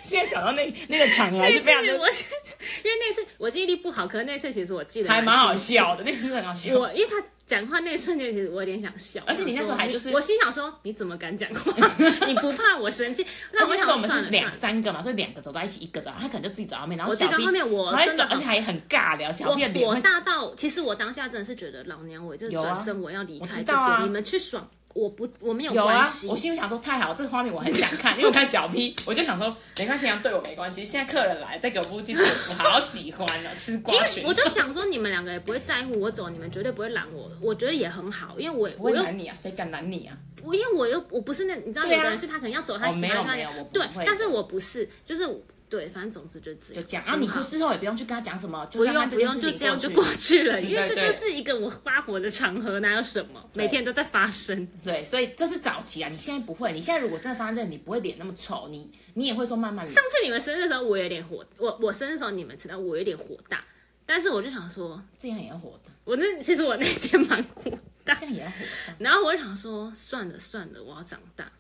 [0.03, 2.25] 现在想到那那个场合还是非常的，我是
[2.85, 6.77] 因为那次我记忆力不好，可是那次其实我记得还蛮好笑的，那次是很好笑。
[6.79, 11.73] 我因为他讲话那一瞬间，其实我有点想笑，而且你那时候还就是我心想说，你怎么敢讲话？
[12.27, 13.25] 你不怕我生气？
[13.53, 14.53] 那我们我想算是两。
[14.55, 40.17] 三个嘛，所以两个走到一起，一个走到，他可能就自己走到后面，然后小 B 后面我走，真的而且还很尬聊，小我 B 的脸火大到，其实我当下真的是觉得老娘我这有啊转身我要离开这知道啊，你们去爽，我不我没有有啊关系。，我心里想说太好，这个画面我很想看， 因为我看小 P，我就想说，没关系，平常对我没关系，现在客人来，再给我布进去，我好喜欢哦，吃瓜群我就想说，你们两个也不会在乎我走，你们绝对不会拦我，我觉得也很好，因为我不我又会拦你啊，谁敢拦你啊？
[40.43, 45.25] 我因为我又我不是那，你知道，对啊有的人是他可能要走，他哦喜欢他没有没有我不对会，但是我不是，就是
[45.73, 54.69] 对，反正总之就这样，就这样，然后你很好事后也不用去跟他讲什么，就不用不用，就这样就过去了， 因为这就是一个我发火的场合，哪有什么，每天都在发生。
[54.85, 59.87] 对，所以这是早期啊，你现在不会，你现在如果真的发生这，你不会脸那么丑，你你也会说慢慢。
[59.87, 63.65] 上次你们生日的时候，我有点火，我我生日的时候你们知道我有点火大，
[64.05, 67.71] 但是我就想说，这样也要火的，我那其实我那天蛮火
[68.05, 68.57] 大，这样也要火
[68.89, 68.95] 大。
[68.99, 71.51] 然后我就想说，算了算了，我要长大。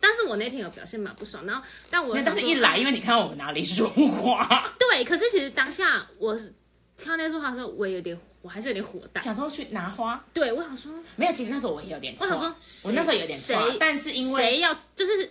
[0.00, 6.52] 但是我那天有表现蛮不爽，然后但我但是一来，因为你看到我们哪里说话，对，可是其实当下我是
[6.96, 9.20] 看到那束花的时候，我也有点，我还是有点火大。
[9.20, 12.46] 想说去拿花，对，我想说，没有，其实那时候我也有点，我想说，
[12.86, 15.30] 我那时候有点错谁，但是因为谁要就是，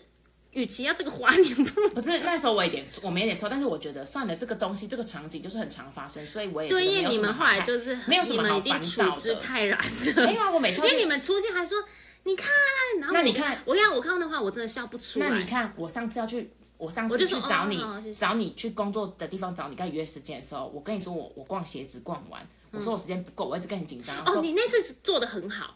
[0.52, 9.20] 与其要这个花，你不如 不是那时候我有点错，我没有点错，但是我觉得算了，这个东西这个场景就是很常发生，所以我也对，因为你们后来就是没有什么好烦们已经处。
[9.20, 11.78] 之泰然了，没有啊，我每次因为你们出现还说
[12.24, 12.48] 你看，
[13.20, 15.30] 那你看我跟你讲，我看到的话我真的笑不出来。
[15.30, 18.18] 那你看，我上次要去，我上次去找你，哦谢谢。
[18.18, 25.76] 找你去工作的地方找你，跟你约时间的时候，我跟你说我我逛鞋子逛完，我说我时间不够，我一直跟你紧张，哦，你那次做的很好，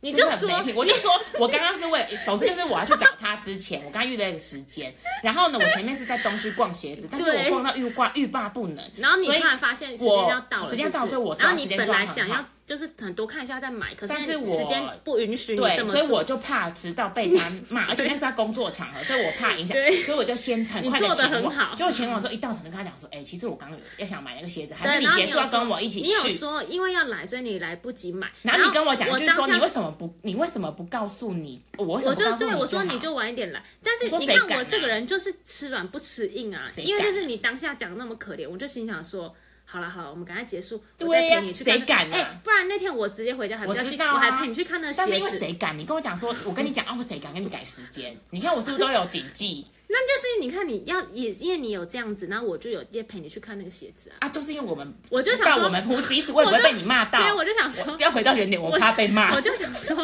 [0.00, 15.90] 你就很没品，我就说，我刚刚是为，总之就是我要去找他之前，我刚预了一个时间，然后呢，我前面是在东区逛鞋子，但是我逛到欲挂欲罢不能，然后你突然发现时间要到了，时间到所以我抓时间然后你本抓很好来想要就是很多看一下再买，可是我时间不允许你对这，么。
[15.90, 21.52] 所以我就怕迟到被他骂， 而且那是在工作场合，所以我怕影响对，所以我就先很快做得前往。
[21.52, 26.20] 很好就前往之后一到场就跟他讲说，哎、其实我刚刚有要想买那个鞋子，还是，你结束要跟我一起你有？
[26.28, 28.30] 说因为要来，所以你来不及买。
[28.42, 31.60] 然后你跟我讲，我就是说你为什么不，你为什么不告诉你？
[31.76, 39.34] 我为什么我就对我说你就晚一点来，但是说你看我这个人就是吃软不吃硬啊，谁因为就是你当下讲那么可怜，我就心想说。
[39.70, 41.78] 好了好了，我们赶快结束，我对呀再陪你去看。
[41.78, 45.24] 谁敢啊哎、不然那天我直接回家还比较近，我还陪你去看那个但是因。
[45.24, 45.78] 为谁敢？
[45.78, 48.16] 你跟我讲说，我跟你讲啊，我谁敢跟你改时间？
[48.30, 54.16] 你看我是不是都有谨记那就是你看你要也因为你有这样子，然后我就有也陪你去看那个鞋子啊。
[54.20, 54.28] 啊？
[54.28, 57.18] 就是因为我们，我就想说我们互彼此，我也不会被你骂到。
[57.18, 59.34] 对啊，我就想说，要回到原点，我怕被骂。
[59.34, 59.96] 我就想说，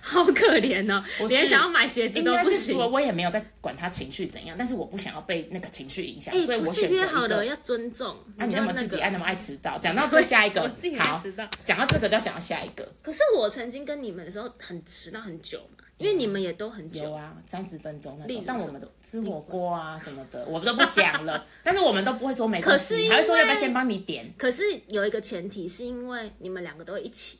[0.00, 2.50] 好可怜哦，连想要买鞋子应都不行。
[2.50, 6.94] 该是说，我也没有在管他情绪怎样，但是我不想要被那个情绪影响，哎、所以我选择。
[6.94, 10.62] 约好了要尊重，那、你那么自己爱那么爱迟到，讲到这下一个
[10.98, 11.22] 好，
[11.62, 12.90] 讲到这个就要讲到下一个。
[13.02, 17.04] 可是我曾经跟你们的时候很迟到很久嘛，因为你们也都很久。
[17.04, 21.46] 有啊，三十分钟那种但我们都吃火锅啊什么的，我们都不讲了。
[21.62, 24.32] 但是我们都不会说没关系，还会说要不要先帮你点。
[24.36, 27.38] 可是有一个前提，是因为你们两个都一起。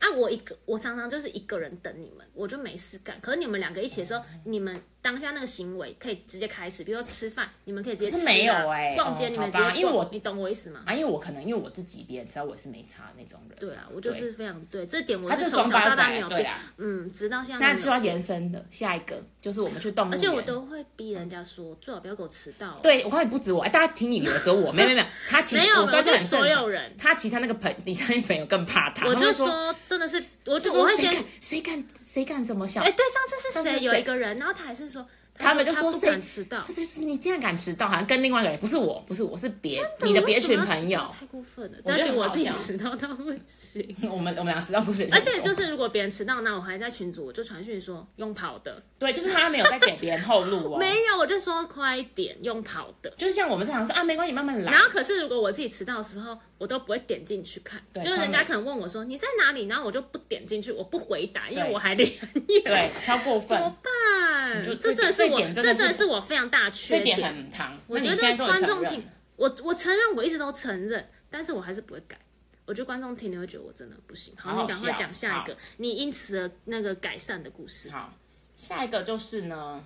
[0.00, 3.20] 啊，我一个，我常常就是一个人等你们，我就没事干。
[3.20, 10.82] 可是你们两个一起的时候，你们当下那个行为可以直接开始，比如说吃饭，你们可以直接吃、没有欸逛街哦你们直接因为我你懂我意思吗？
[10.86, 13.58] 啊，因为我可能因为我自己别人知道我是没差那种人。
[13.58, 16.50] 对啊，我就是非常对这点，我他是是从小到大没有，变。
[16.78, 22.80] 嗯，直到现在那就要延伸的下一个就是我们去动物园，而且我都会逼人家说，最好不要给我迟到、哦。
[22.82, 33.84] 对我告诉你不止我，哎，大家听你以为只有我，没有没有没有，他其实 我说这没有是很正常所有人他其他那个朋，你相信朋友更怕他，我就说真的是，我就我会先谁敢谁敢谁敢什么想哎、对，上次是谁？
[33.84, 35.04] 有一个人，然后他还是说，
[35.40, 36.58] 他们就说谁敢迟到。
[36.66, 43.96] 他，说是你竟然敢迟到，好像跟另外一个人，不是我，不是我是别你的别群朋友，太过分了，我觉得我自己迟到到不行。
[44.10, 53.10] 我们我们俩迟到故事也是而，且就是如果别人迟到，那我还在群组，我就传讯说用跑的，对，就是他没有在给别人后路哦，没有，我就说快一点用跑的。
[53.16, 54.70] 就是像我们这样说啊，没关系，慢慢来。
[54.70, 62.62] 然后可是如果我自己迟到的时候，我都不会点进去看，对就是人家可能问我说你在哪里，然后我就不点进去，我不回答，因为我还离很远。
[62.64, 63.56] 对，超过分。
[63.60, 64.62] 怎，么办？
[64.62, 67.34] 这真的是我，这点真的是我非常大缺这点点。
[67.34, 67.78] 很糖。
[67.86, 69.04] 我觉得观众听
[69.36, 72.18] 我我承认我一直都承认，但是我还是不会改。
[72.66, 74.32] 我觉得观众听你会觉得我真的不行。
[74.36, 77.90] 好，好好你赶快讲下一个，你因此的那个改善的故事。
[77.90, 78.14] 好，
[78.56, 79.82] 下一个就是呢，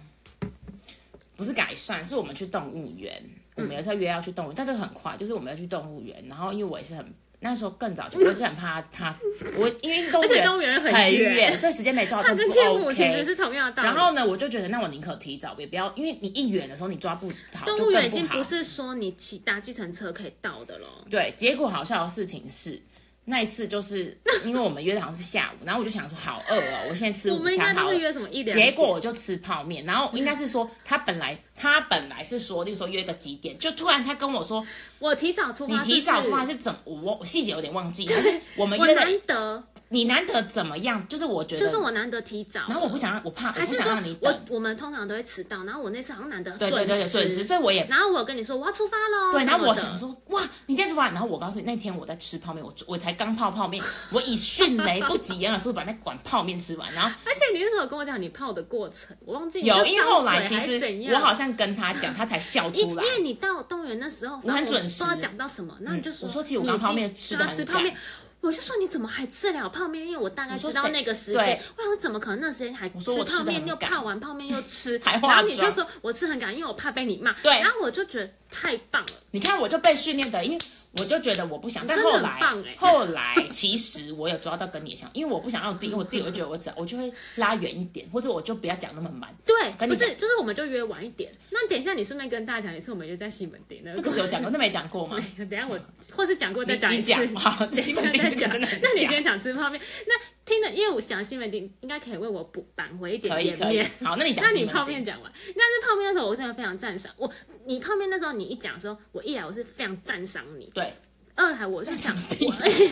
[1.37, 3.23] 不是改善，是我们去动物园。
[3.55, 9.15] 我们有时候约要去动物园，但这个很快，就是我们要去动物园，然后因为我也是很那时候更早就，我是很怕他，
[9.57, 12.93] 我因为动物园很很远所以时间没抓到它就不跟天母。
[12.93, 13.89] 其实是同样的道理。
[13.89, 20.89] 然后呢，我就觉得那我宁可提早，也不要，因为你一远的时候你抓不好，动物园已经不是说你骑搭计程车可以到的了。
[21.11, 22.81] 对，结果好笑的事情是，
[23.27, 27.99] 那一次就是因为我们约的好像是下午，然后我就想说好饿哦，我现在吃我午们应该都是餐好了。
[27.99, 28.73] 约什么一两结？
[28.73, 34.65] 果我就吃泡面，然后应该是说他本来他本来是说，例如说约个几点，就突然他跟我说
[34.99, 36.79] 我提早出发你提早出发是怎么？
[36.85, 41.07] 我我细节有点忘记，但是我们我约的难得，你难得怎么样？
[41.09, 42.63] 就是我觉得，就是我难得提早。
[42.69, 44.55] 然后我不想让我怕，我不想说让你等我。
[44.55, 63.11] 我们通常都会迟到，然后我那次好像难得对对对对，准时，所以我也然后我有跟你说我要出发喽，对，然后什么的我想，说，哇，你今天出发，然后我告诉你，那天我在吃泡面，我我才刚泡泡面， 我以迅雷不及掩耳速度把那管泡面吃完，然后 而且你那时候有跟我讲你泡的过程，我忘记你有，就因为后来水其实怎样我好像跟他讲，他才笑出来因。
[63.13, 67.95] 为你到动物园那时候，我很准时不知道讲到什么，然后你就说，我说其实我刚泡面吃的很赶吃泡面。
[68.41, 70.07] 我就说你怎么还吃得了泡面？
[70.07, 77.33] 因为我大概知道那个时间，我想说怎么可能那时间还吃泡面又泡完泡面又吃， 然后你就说我吃很赶，因为我怕被你骂。
[77.43, 80.59] 对然后我就觉得太棒了，你看，我就被训练的，因为
[80.97, 89.35] 我就觉得我不想，但后来欸 后来其实我有抓到跟你也像，因为我不想让我自己，因为我自己会觉得我吃，我就会拉远一点，或者我就不要讲那么满。
[89.45, 91.33] 对，跟你不是，就是我们就约晚一点。
[91.51, 95.19] 那等一下你顺便跟大家讲一次，我们约在西门町那这个有讲过，那没讲过吗？
[95.37, 95.79] 等一下我
[96.13, 98.51] 或是讲过再讲一次， 你讲好西门町讲。
[98.51, 99.81] 那你今天想吃泡面？
[100.07, 103.91] 那听着，因为我想西门町应该可以为我补扳回一点可以可以颜面。。
[104.03, 107.31] 好，那你讲 那你泡面讲完，但是泡面那时候我真的非常赞赏我。
[107.65, 110.93] 你泡面那时候你一讲的时候，我一来我是非常赞赏你，对，
[111.35, 112.47] 二来我是想，屁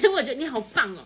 [0.08, 1.04] 我 我觉得你好棒哦。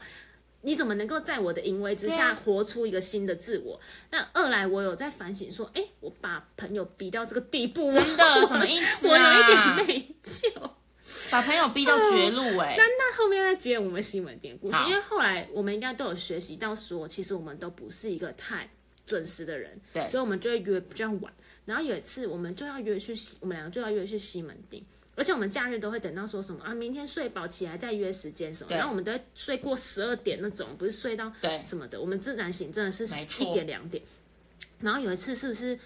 [0.63, 3.79] 你怎么能够在我的淫威之下活出一个新的自我？
[4.11, 9.77] 那二来我有在反省说，哎，我把朋友逼到这个地步，真的什么意思 我有一啊？
[9.77, 10.71] 点内疚。
[11.31, 18.69] 把朋友逼到绝路哎、那那后面再接我们西门店故事，因为后来我们应该都有学习到说，其实我们都不是一个太
[19.07, 21.33] 准时的人，对所以我们就会约比较晚。
[21.65, 24.85] 然后有一次我们就要约去西，我们两个就要约去西门町。
[25.17, 32.01] 而且我们假日都会等到说什么啊，明天睡饱起来再约时间什么，然后我们都会睡过十二点那种，不是睡到对什么的。
[32.01, 33.05] 我们自然醒真的是
[33.43, 34.05] 一点两点。
[34.79, 35.79] 然后有一次是不是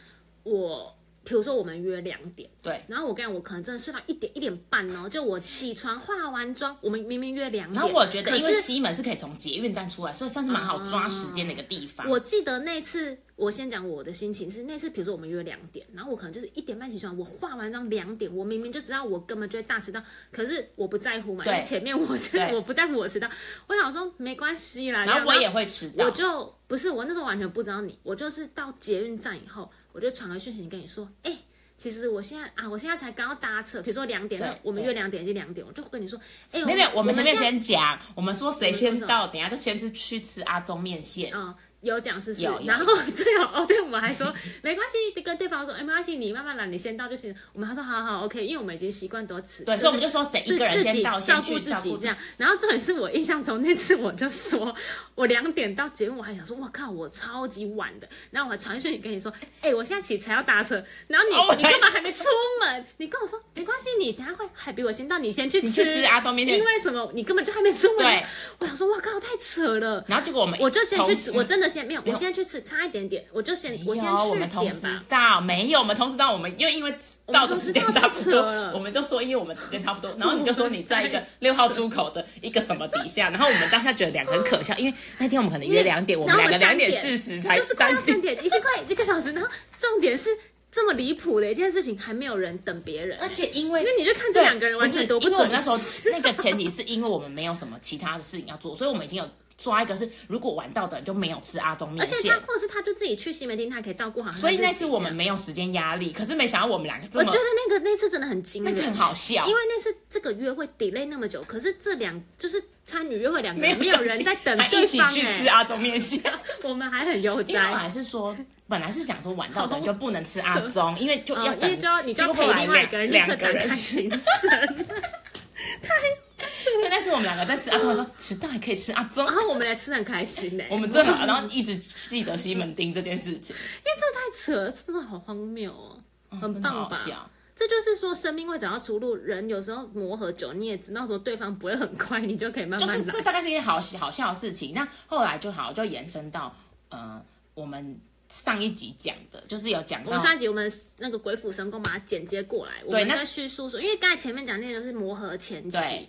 [0.43, 0.93] 我，
[1.31, 12.11] 比如说我们约两点，对，然后我跟你讲，我可能真的睡到一点一点半哦，就我起床化完妆，我们明明约两点，然后我觉得，可因为是西门是可以从捷运站出来，所以算是蛮好抓时间的一个地方。
[12.11, 22.53] 我记得那次，我先讲我的心情是那次，比如说我们约两点，然后我可能就是一点半起床，我化完妆两点，我明明就知道我根本就会大迟到，可是我不在乎嘛，因对为前面我就对。
[22.53, 23.31] 我不在乎我迟到，
[23.69, 31.37] 我想说没关系啦，然后我也会迟到，我就不是我那时候完全不知道你，我就是到捷运站以后，我就传个讯息跟你说，哎、
[31.77, 36.19] 其实我现在啊，我现在才刚要搭车，比如说两点，我们约两点已经两点，我就跟你说，
[36.53, 41.33] 哎、没有没有，我们前面先讲，我们说谁先到，等下就先是去吃阿中面线。
[41.35, 42.47] 嗯，有讲是不是？
[42.65, 47.35] 然后最后 哦，对，我们还说没关系，就跟对方说，哎，没关系，你慢慢来，你先到就行。
[47.53, 52.17] 我们还说好好 OK，因为我们已经习惯多迟，对，所以我们就说谁一个人先到，照顾自己这样。
[52.37, 54.75] 然后这也是我印象中那次我就说，
[55.15, 58.09] 我两点到节目，我还想说，我靠，我超级晚的。
[58.31, 62.25] 然后我还传讯息跟你说， 哎、我现在起才要搭车，然后你、你干嘛还没出
[62.61, 67.11] 门，你跟我说没关系，你等下会还比我先到，你先去你吃阿东面线因为什么？
[67.15, 68.05] 你根本就还没出门。
[68.05, 68.25] 对，
[68.59, 70.05] 我想说，我靠，太扯了。
[70.07, 75.05] 然后结果我们我就先去，我真的先没有，我先去吃，差一点点，我就先我先有我去们同时点吧。
[75.09, 76.93] 到，没有，我们同时到，我们因为因为
[77.27, 78.41] 到的时间差不多
[78.75, 89.31] 我们就说因为我们时间差不多，然后你就说你在一个六号出口的一个什么底下，然后我们当下觉得两个很可笑，因为那天我们可能约两点，我们两个两点四十才就是快要三点，已经快一个小时。
[89.33, 90.29] 然后重点是
[90.73, 93.17] 这么离谱的一件事情，还没有人等别人。
[93.21, 95.77] 而且因为那你就看这两个人完全都不准因为我们那时候。
[96.13, 99.29] 那个前提是因为我们没有什么其他的事情要做，所以我们已经有
[99.63, 104.31] 抓一个是如果晚到的人就没有吃阿东面线而且他，或者是他就自己去西门町，他还可以照顾好。
[104.33, 106.13] 所以那次我们没有时间压力。
[106.13, 116.21] 可是没想到我们两个这么我觉得那个那次真的很惊人，那次很好笑因为那次这个约会 delay 那么久，可是这两就是参与约会两个人，没有有人在等还对方一起去吃哎，阿东面线。
[116.63, 117.61] 我们还很悠哉。
[117.75, 118.35] 还是说，
[118.67, 124.21] 本来是想说晚到的人就不能吃阿宗，因为就要嗯，因，为就要你就要陪另外一个人立刻两两个人展开行程，
[126.81, 130.65] 所以那次我们两个在吃阿宗的时候，迟到还可以吃阿宗然，后我们来吃的很开心呢。
[130.71, 137.31] 我们真的，然后一直记得西门町这件事情，因为这太扯了，真的好荒谬哦，很棒吧？
[137.55, 139.15] 这就是说生命会找到出路。
[139.15, 142.99] 人有时候磨合久，你也知道说对方不会很快，你就可以慢慢来。
[142.99, 144.73] 就是这大概是一件好好笑的事情。
[144.73, 146.57] 那后来就好，就延伸到
[146.89, 147.23] 呃，
[147.53, 148.01] 我们
[148.31, 156.09] 上一集讲的，就是有讲到我们上一集我们那个鬼斧神工把它剪接过来，我们那在叙述说，因为刚才前面讲那些都是磨合前期对，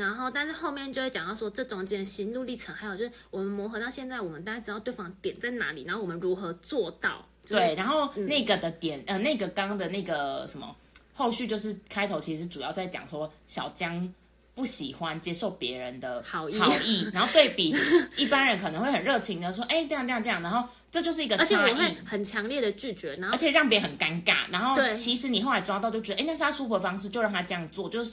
[0.00, 7.26] 然后但是后面就会讲到说这中间心路历程，还有就是我们磨合到现在，我们大家知道对方点在哪里，然后我们如何做到。
[7.42, 10.76] 就是对，然后那个的点，呃，那个刚刚的那个什么，
[11.14, 14.12] 后续就是开头，其实主要在讲说小江
[14.54, 17.74] 不喜欢接受别人的好意好意，然后对比
[18.16, 21.56] 一般人可能会很热情的说，哎，这样这样这样，然后这就是一个而且
[22.04, 28.10] 很强烈的拒绝，然后而且让别人很尴尬，然后对其实你后来抓到就觉得，哎，那是他舒服的方式，就让他这样做，就是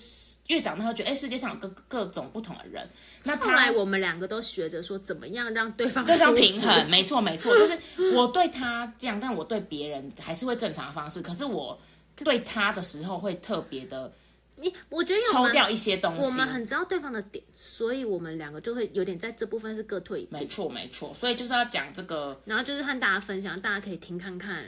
[0.47, 2.87] 越长大会觉得，哎，世界上有各各种不同的人，
[3.23, 11.79] 那后来我们两个都学着说怎么样让对方对方舒服平衡，没错没错，就是我对他这样，但我对别人还是会正常的方式，可是我
[12.15, 14.11] 对他的时候会特别的
[14.55, 16.23] 你我觉得抽掉一些东西。
[16.23, 20.35] 我们很知道对方的点，所以我们两个就会有点在这部分是各退一步。
[20.35, 24.65] 没错没错，所以就是要讲这个然后就是和大家分享，大家可以听看看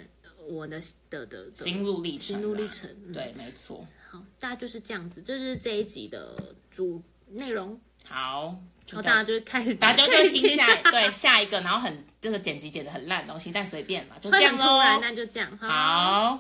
[0.50, 2.90] 我的的的的心路历程啦，心路历程。
[3.08, 3.86] 嗯对，没错。
[4.10, 7.80] 好，大家就是这样子，这就是这一集的主内容。
[8.08, 15.02] 好，就然后大家就会开始，大家就会听下对下一个，然后很这个剪辑剪的很烂的东西，但随便嘛，就这样很突然，喽。
[15.02, 15.58] 那就这样。
[15.60, 16.40] 好，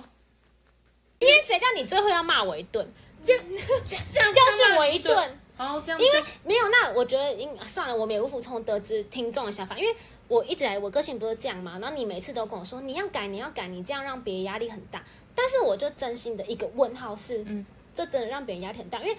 [1.20, 2.92] 因为谁叫你最后要骂我一顿？
[3.22, 3.44] 这样
[3.86, 5.38] 这样这样教训我一顿。
[5.58, 9.94] 好，这样因为没有，那我觉得应算了，我们也无服从得知听众的想法，因为
[10.30, 15.04] 我一直来我个性不是这样嘛，然后你每次都跟我说你要改，你要改，你这样让别人压力很大，
[15.36, 19.18] 但是我就真心的一个问号是，嗯，这真的让别人压力很大，因为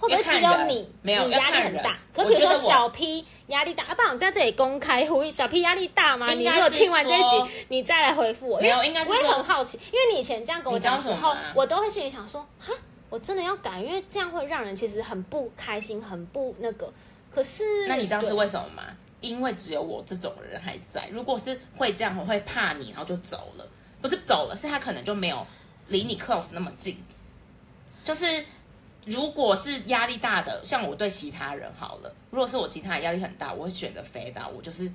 [0.00, 1.96] 会不会只有你没有你压力很大？
[2.12, 6.32] 可比如说小 P 压力大，啊，不然我在这里公开呼吁，小 P 压力大吗？
[6.32, 12.72] 你如果听完这一集，你再来回复我，没有因为我也应该是说很好奇，因为你以前这样跟我讲的时候我都会心里想说，哈。
[13.10, 16.88] 我真的要改，因为这样会让人其实很不开心，很不那个。
[17.28, 18.84] 可是，那你知道是为什么吗？
[19.20, 21.08] 因为只有我这种人还在。
[21.10, 23.66] 如果是会这样，我会怕你，然后就走了。
[24.00, 25.46] 不是走了，是他可能就没有
[25.88, 26.96] 离你 close 那么近。
[28.04, 28.24] 就是
[29.04, 34.90] 如果是压力大的，像我对其他人好了，如果是我其他人压力很大，我会选择飞到，我就是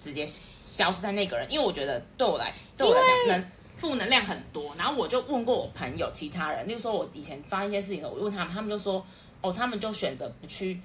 [0.00, 0.26] 直接
[0.62, 3.50] 消失在那个人，因为我觉得对我来对我来讲能。
[3.76, 9.04] 负能量很多，然后我就问过我朋友其他人，例如说我以前发生一些事情的，我问他们，他们就说，
[9.40, 10.80] 哦，他们就选择不去，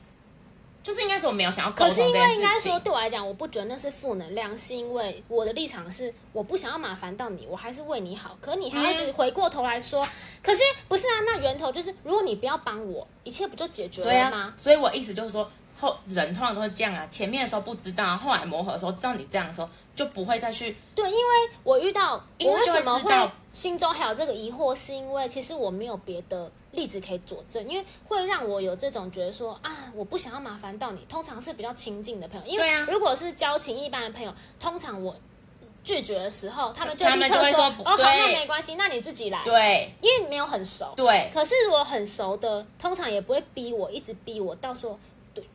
[0.81, 2.79] 就是应该说没有想要沟可是因通这件事为应该说。
[2.79, 8.37] 对我来讲，我不觉得那是负能量，是因为我的立场是我不想要麻烦到你，我还是为你好。
[8.41, 10.07] 可你还要一直回过头来说，
[10.41, 11.19] 可是不是啊？
[11.25, 31.05] 那源头就是如果你不要帮我，一切不就解决了吗？，所以我意思就是说，后人通常都会这样啊，前面的时候不知道，后来磨合的时候知道你这样的时候，就不会再去对，因为我遇到我因为为什么会心中还有这个疑惑，是因为其实我没有别的例子可以佐证，因为会让我有这种觉得说啊，我不想要麻烦到你。
[31.09, 35.15] 通常是比较亲近的朋友，因为啊如果是交情一般的朋友，通常我
[35.83, 39.43] 拒绝的时候，他们就立刻说哦，好，那没关系，那你自己来。
[39.43, 40.93] 对因为没有很熟。
[40.95, 44.99] 对可是我很熟的，通常也不会逼我，一直逼我，到时候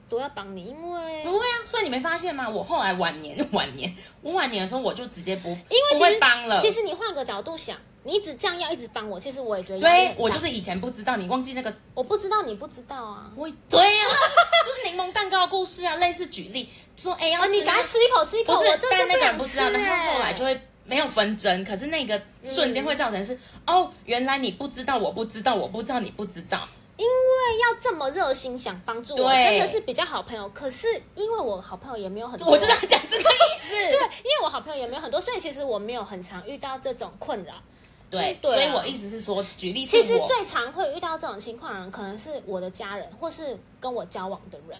[0.08, 2.48] 都都要帮你，因为不会啊，所以你没发现吗？
[2.48, 6.58] 我后来晚年 晚年，我晚年的时候我就直接不因为不会帮了。
[6.60, 13.30] 其实你换个角度想，你一直这样要一直帮我，其实我也觉得对我就是以前不知道，你忘记那个我不知道你不知道啊。
[13.36, 14.06] 我对啊、
[14.64, 30.48] 就是柠檬蛋糕的故事啊，类似举例说，哎、要啊，你赶快吃一口，吃一口，不是但那个人不知道，吃然后欸后来就会没有纷争，可是那个瞬间会造成是，哦，原来你不知道，我不知道，我不知道，你不知道，因为要这么热心想帮助我，对真的是比较好朋友。
[30.50, 33.74] 可是因为我好朋友也没有很多，我就在讲这个意思。
[33.90, 37.54] 对，因为我好朋友也没有很多，所以其实我没有很常遇到这种困扰。
[38.10, 44.78] 对，对啊所以我意思是说，举例其实最常会遇到这种情况的人，可能是我的家人，或是跟我交往的人，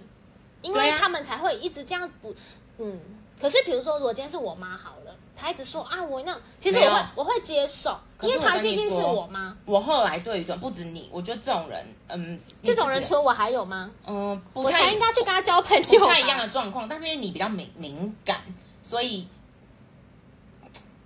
[0.63, 2.35] 因为他们才会一直这样不，
[2.79, 3.01] 嗯。
[3.41, 9.57] 可是比如说，如果今天是我妈好了，她一直说啊，我那，其实我会我会接受，因为可是我跟你她毕竟是我妈。
[9.65, 13.91] 我后来对于这不止你，我觉得这种人，嗯，这种人你除了我还有吗？
[14.07, 15.89] 嗯，不我太才应该去跟他交朋友吧。
[15.99, 18.41] 不太一样的状况，但是因为你比较敏敏感，
[18.83, 19.27] 所以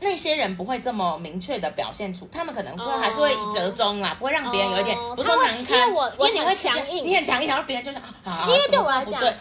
[0.01, 7.05] 那些人不会这么明确的表现出，他们可能最后还是会折中啦，不会让别人有一点哦不是说难堪，因为我我因为你会强硬。
[7.05, 8.01] 你很强硬，然后别人就想
[8.49, 9.35] 因为对我来讲对，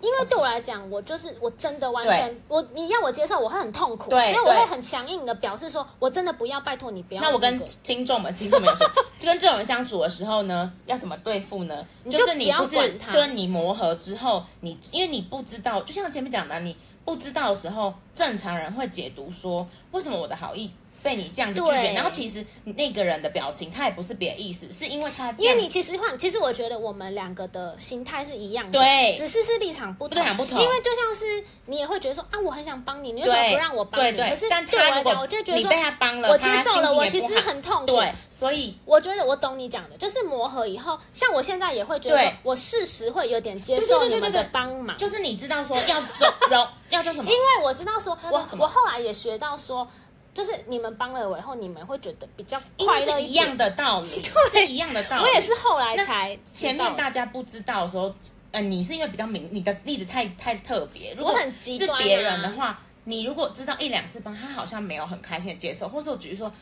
[0.00, 8.86] 因为对我来讲，我就是我真的完全我你要我接受，我会很痛苦，对所以我会很强硬的表示说，我真的不要，拜托你不要、那我跟听众们、听众们说，
[9.18, 11.84] 就跟这种人相处的时候呢，要怎么对付呢？
[12.04, 20.70] 就就是你不是就是你磨合之后，你因为你不知道，就像前面讲的，你不知道的时候，正常人会解读说，为什么我的好意
[21.04, 29.14] 被你这样子拒绝，然后其实那个人的表情他也不是别的意思，是因为他因为你其实换，其实我觉得我们两个的心态是一样的，对。
[29.18, 30.18] 只是是立场不同。
[30.18, 30.60] 立场不同。
[30.60, 34.12] 因为就像是你也会觉得说啊，我很想帮你，你为什么不让我帮你？
[34.12, 34.30] 对对。
[34.30, 37.86] 可是但他来讲，我就觉得说你被他帮了我接受了，我其实很痛苦。
[37.86, 47.30] 对，所以我觉得我懂你讲的，就是磨合以后，像我现在也会觉得说，我事实会有点接对受你们的帮忙，就是你知道说要走柔要叫什么？
[47.30, 49.86] 因为我知道说，我我后来也学到说，
[50.34, 53.56] 就是你们帮了我以后，你们会觉得比较因快乐一样。
[53.56, 54.20] 的道理，
[54.52, 55.22] 对一样的道理。
[55.22, 58.12] 我也是后来才前面大家不知道的时候，
[58.50, 61.14] 呃，你是因为比较明，你的例子太太特别。
[61.14, 66.52] 如果很极端啊是别人的话，你如果知道一两次帮，他好像没有很开心的接受，或是我举例说。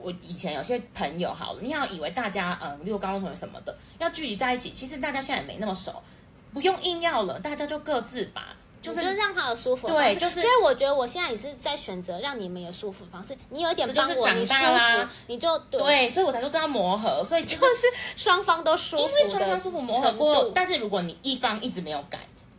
[0.00, 6.02] 我以前有些朋友好了，你要以为大家，嗯，例如高中同学什么的，要聚集在一起，其实大家现在也没那么熟，
[6.52, 13.34] 不用硬要了，大家就各自吧，就就是是让他有舒服的方式对就是所以我觉得我现在也是在选择让你们有舒服的方式。
[13.48, 22.18] 你有一点帮我，你舒服，你就对，对，所以我才说这要磨合，所以就是就是双方都舒服，因为双方舒服磨合过，但是如果你一方一直没有改，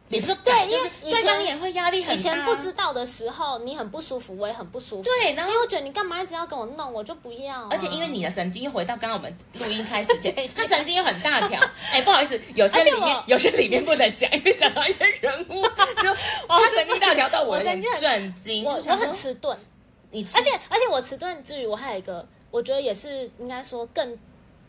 [0.10, 2.14] 也不是对，就是因为对方也会压力很大。
[2.14, 5.04] 以前不知道的时候，你很不舒服，我也很不舒服。
[5.04, 11.60] 对，然后因为我觉得你干嘛一直要跟我弄，我就不要啊、 而且因为你的神经又回到刚刚我们录音开始前，他神经又很大条。
[11.92, 16.14] 哎，不好意思，有些里面有些里面不能讲，因为讲到一些人物，就
[16.48, 19.58] 他神经大条到我神经很震惊，我很迟钝，
[20.12, 24.16] 你，而且而且我迟钝之余，我还有一个，我觉得也是应该说更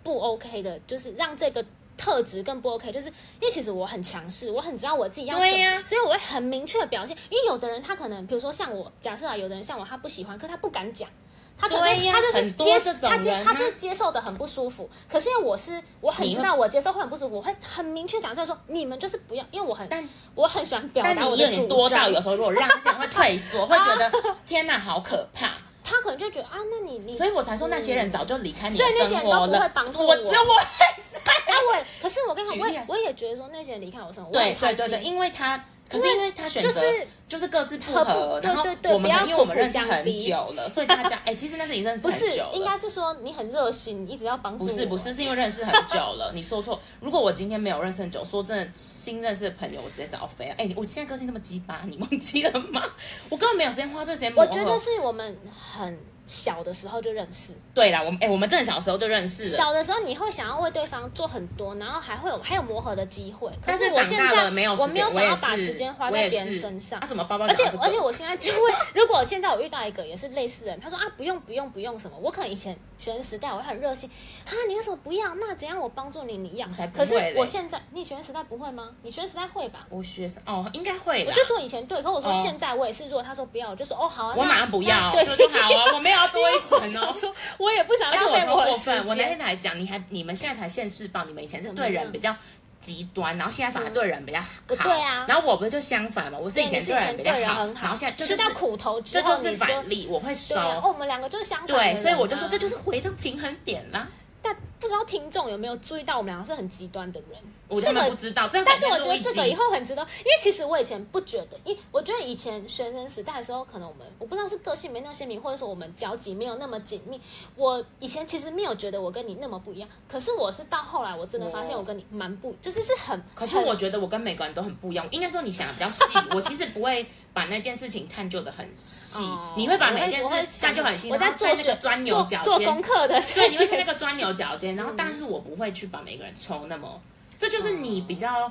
[0.03, 1.63] 不 OK 的，就是让这个。
[1.97, 7.17] 特质更不 OK，就是因为其实我很强势，我很知道我自己要什么，所以我会很明确的表现。
[7.31, 11.09] 因为有的人他可能，比如说像我，假设啊，有的人像我，他不喜欢，可他不敢讲，
[11.57, 14.91] 他可能他就是很接受他接他是接受的很不舒服。
[15.09, 24.11] 可是因为我是我很知道我接受会很不舒服，我会很明确讲出来说，你们就是不要，因为我很但我很喜欢表达我的主你有点多到张有时候如果让那些人会退缩， 会觉得
[24.47, 25.51] 天哪，好可怕。
[25.85, 29.47] 他可能就觉得啊，那你你，所以我才说那些人早就离开你了所以那些人都。
[29.47, 35.63] 不会帮助我，我我啊，我，可是我跟你讲，我也我也觉得说那些人离开我生活，我对对对对，因为他，
[35.99, 42.51] 可是因为他选择就是就是各自不合然后对对对我们不要因为我们认识很久了，所以大家 哎，其实那是你认识很久，了。
[42.55, 44.65] 应该是说你很热心，你一直要帮助。
[44.65, 46.33] 不是不是，是因为认识很久了。
[46.35, 46.81] 你说错。
[47.01, 50.55] 如果我今天没有认识很久，说真的，新认识的朋友，我直接找飞了。
[50.59, 52.83] 哎，你我现在个性那么鸡巴，你忘记了吗？
[53.29, 54.33] 我根本没有时间花这个时间。
[54.37, 59.49] 我觉得是我们很小的时候就认识，对啦，我们哎，我们真的小时候就认识了。
[59.51, 63.49] 小的时候你会想要为对方做很多，然后还会有还有磨合的机会。
[63.51, 67.07] 可但是我现在没有，我没有想要把时间花在别人身上啊，。
[67.07, 67.65] 怎么包包而且？
[67.81, 68.59] 而且我现在就会，
[68.95, 74.11] 如果现在我遇到一个也是类似的人，他说啊不用不用不用什么，我可能以前学生时代我会很热心
[74.47, 75.35] 啊，你为什么不要？
[75.35, 78.91] 那怎样我帮助你，你要可是会我现在，你学生时代不会吗？
[79.03, 79.87] 你学生时代会吧？
[79.91, 81.25] 我学生哦，应该会。
[81.27, 87.35] 我就说以前对，可我说哦现在我也是，如果他说不要，我就说哦好啊，我那马上不要，对，就就好啊，我没有要多一我层哦。
[87.59, 89.47] 我也不想而且我过分，我那天间。
[89.47, 92.35] 才讲，你还你们现在才现世报，你们以前是对人比较
[92.81, 94.49] 极端，然后现在反而对人比较好。
[94.69, 100.65] 嗯对啊然后我不是就相反嘛，我是以前对人比较好，然后现在就吃到是苦头之这就是反例，我会收对。
[100.65, 102.01] 啊，哦，我们两个就是相反对，啊。
[102.01, 104.07] 所以我就说这就是回到平衡点啦。
[104.41, 107.39] 但不知道听众有没有注意到，我们两个是很极端的人。
[107.69, 109.55] 我他们这个不知道，但是我觉得这个以。
[109.55, 117.21] 后很值得，因为其实我以前不觉得，因我觉得以前学生时代的时候，可能我们我不知道是个性没那么鲜明，或者说我们交集没有那么紧密。
[117.55, 123.23] 我以前其实没有觉得我跟你那么不一样，可是我是到后来我真的发现我我跟你蛮不，就是是很。
[123.35, 137.01] 可是我觉得我跟每个人都很不一样，应该说你想的比较细，我其实不会把那件事情探究的很细哦，你会把每件事探究很细，我在做那个钻牛做角尖做功，课的，对，你会在那个钻牛角尖，然后但是我不会去把每个人抽那么，
[137.45, 138.51] 这就是你比较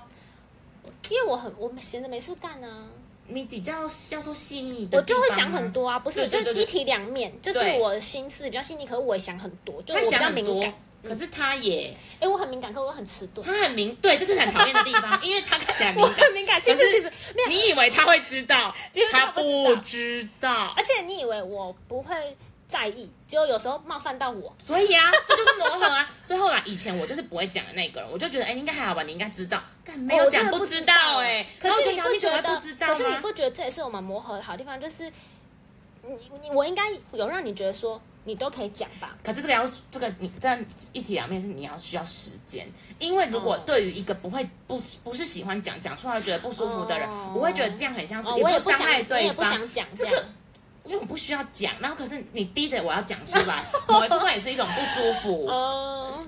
[1.09, 2.85] 因为我很我们闲着没事干啊，
[3.25, 5.71] 你比较要说细腻的，我就会想很。
[5.71, 10.73] 多啊，不是，就一体两面，就是我的心思比较细腻，可是我也想很多，就我比较敏感。，
[11.03, 13.45] 可是他也哎，我很敏感，可是我很迟钝。
[13.45, 17.11] 他很敏，对，这是很讨厌的地方， 因为他看起来敏我感很，敏感，其实其实，
[17.49, 20.73] 你以为他会知道 其实，他不知道。
[20.77, 22.15] 而，且你以为我不会
[22.73, 24.51] 在意，结果有时候冒犯到我。
[24.65, 26.09] 所以啊，这就是磨合啊。
[26.25, 32.61] 所以后来以前我就是不会讲的那个人，我就觉得哎、应该还好吧，你应该知道，干没有讲知不知道哎、可是你不觉得？
[32.79, 33.15] 可是你？
[33.17, 34.81] 不觉得这也是我们磨合的好地方？
[34.81, 35.07] 就是
[36.01, 39.15] 你你我应该有让你觉得说你都可以讲吧？
[39.23, 42.67] 可是这个要这个你这样一体两面是你要需要时间，
[42.97, 49.69] 因为如果哦对于一个不会不不是喜欢讲讲出来觉得不舒服的人，哦我会觉得这样很像是哦，也我也不想，不伤害我对方也不想。
[49.69, 50.25] 讲这个。
[50.85, 56.21] 因为我不需要讲，然后可是你逼着我要讲出来， 某一部分也是一种不舒服，哦，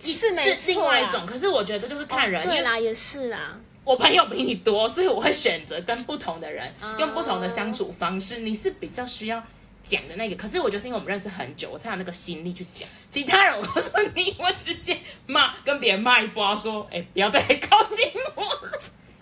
[0.00, 1.26] 一是没是另外一错种。
[1.26, 3.56] 可是我觉得这就是看人，对啦，也是啦。
[3.84, 8.38] 我朋友比你多，所以我会选择跟不同的人哦用不同的相处方式。
[8.38, 9.42] 你是比较需要
[9.82, 10.36] 讲的那个。
[10.36, 12.88] 可是我就是因为我们认识很久，我才有那个心力去讲。
[13.10, 18.42] 其他人，我告诉你，我直接骂，跟别人骂一波，说，哎、不要再靠近我。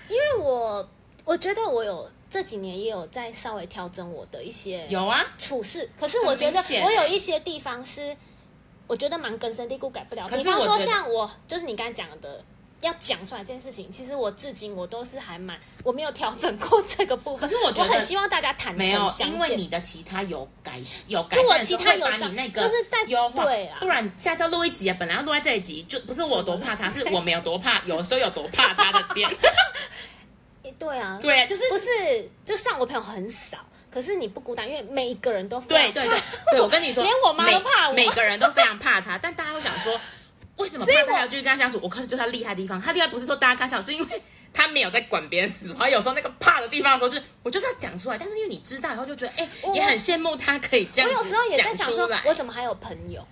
[0.08, 0.88] 因为我
[1.24, 8.16] 我觉得我有这几年也有在稍微调整我的一些有啊，处事，可是我觉得我有一些地方是
[8.86, 10.26] 我觉得蛮根深蒂固改不了。
[10.28, 12.42] 比方说像我，就是你刚才讲的。
[12.82, 17.48] 要讲出来这件事情，其实我至今我都是还蛮我没有调整过这个部分。
[17.48, 19.32] 可是我觉得很希望大家坦没有诚，相见。
[19.32, 29.30] 因为你的其他有改有改就我其他有上你那个就是在优化，对啊不然下次要录一集啊，本来要录在这一集，就不是我多怕他，是我没有多怕，有时候有多怕他的点。
[30.82, 31.88] 对啊，对啊，就是不是，
[32.44, 33.58] 就算我朋友很少，
[33.90, 36.18] 可是你不孤单，因为每一个人都非常对对对
[36.52, 40.00] 对，我跟你说，连我妈都怕我每，每个人都非常怕他，但大家都想说，
[40.56, 41.78] 为什么他要继续跟他相处？
[41.82, 44.22] 我可是就是他厉害的地方，他厉害不是说大家跟他相处，是因为
[44.52, 53.26] 他没有在管别人死活，有时候那个怕的地方的时候，就是我就是要讲出来，但是因为你知道以后就觉得，哎、我也很羡慕他可以这样我有时候也在想说，我怎么还有朋友？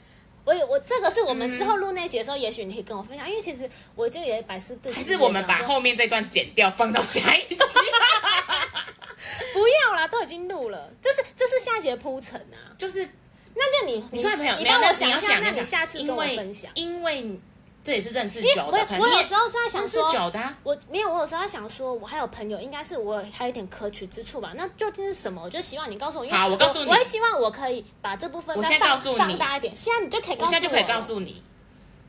[0.45, 5.11] 我有我这个是我们嗯之后录那一集的时候，也许你可以跟我分享，因为其实我就也百思不得其解。
[5.11, 7.57] 还是我们把后面这段剪掉，放到下一集。
[9.53, 12.73] 不要啦，都已经录了，就是这是下一节铺陈啊。
[12.79, 13.07] 就是
[13.55, 16.71] 那就你你说朋友，你帮我想一下，那你下次跟我因为分享。
[16.75, 17.39] 因为
[17.83, 24.53] 这也是认识久的朋友，我有时候是在想说，久的啊、我没有，我有时候在想说，我还有朋友，应该是我还有一点可取之处吧。
[24.55, 25.43] 那究竟是什么？
[25.43, 29.75] 我就希望你告诉我，因为好我告诉你我会希望我可以把这部分我再放现在告诉你放大一点。
[29.75, 31.43] 现在你就可以告诉我现在就可以告诉你，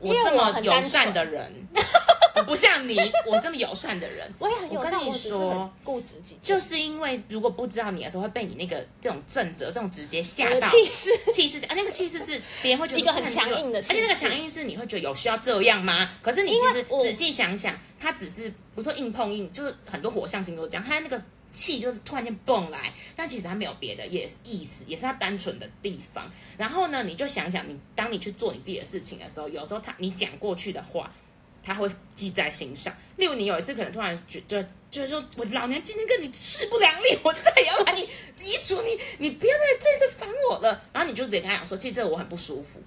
[0.02, 1.66] 我这么友善的人，
[2.34, 10.68] 我不像你，我这么友善的人，我也很友善，我跟你说，固执己，就是因为如果不知道你的时候，会被你那个这种正则，这种直接吓到。
[10.68, 11.10] 气势。
[11.32, 16.10] 气势啊，那个气势是别人会觉得一个很强硬的而且那个强硬是你会觉得有需要这样吗？
[16.20, 21.22] 可是你其实仔细想想，他只是不说硬碰硬，就是很多火象星座这样，他那个
[21.52, 26.28] 气就是突然间蹦来，但其实他没有别的也意思，也是他单纯的地方。
[26.58, 31.14] 然后呢，你就想想，你当你去做你自己的事情的时候，有时候他你讲过去的话，
[31.62, 32.92] 他会记在心上。
[33.16, 34.66] 例如你有一次可能突然觉得。
[34.92, 40.82] 就是说我老娘今天跟你势不两立，我再也要把你移除你，你不要再这次烦我了。
[40.92, 42.78] 然后你就直接跟他讲说，其实这个我很不舒服。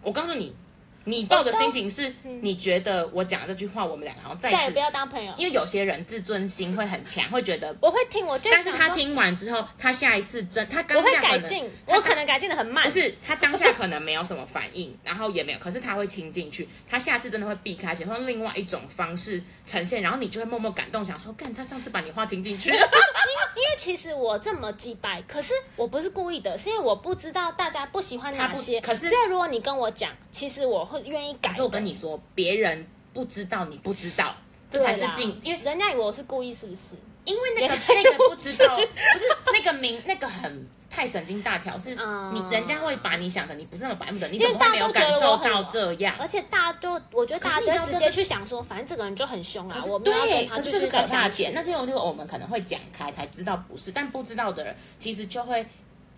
[0.00, 0.56] 我告诉你，
[1.04, 5.32] 你抱的心情是，你觉得我讲的这句话，我们两个好像再也不，要当朋友。
[5.36, 7.74] 因为有些人自尊心会很强，会觉得。
[7.80, 12.84] 我会听，我就会但是他说，听完之后，他下一次真，他刚会下可能改进，他我可能改进的很慢。
[12.84, 28.80] 不是他当下可能没有什么反应，然后也没有，可是他会听进去，他下次真的会避开，而且用另外一种方式呈现，然后你就会默默感动，想说，干他上次把你话听进去，因 为因为其实我这么击败，可是我不是故意的，是因为我不知道大家不喜欢哪些。
[28.80, 31.38] 可是所以如果你跟我讲，其实我会愿意。
[31.40, 34.34] 可是我跟你说，别人不知道，你不知道，
[34.70, 36.96] 这才是进，因为人家以为我是故意，是不是？
[37.24, 46.16] 因为那个那个不知道，不是那个名那个很太神经大条，是嗯你人家会把你想成你不是那么白目的，你怎么会没有感受到这样？
[46.18, 50.18] 而且大家都，我觉得大家都直接去想说，反正这个人就很凶啊，我们要
[50.48, 51.52] 他继续可是可再相处怕点。
[51.54, 55.64] 那是因为就是我们可能会讲开才知道不是，但不知道的人其实就会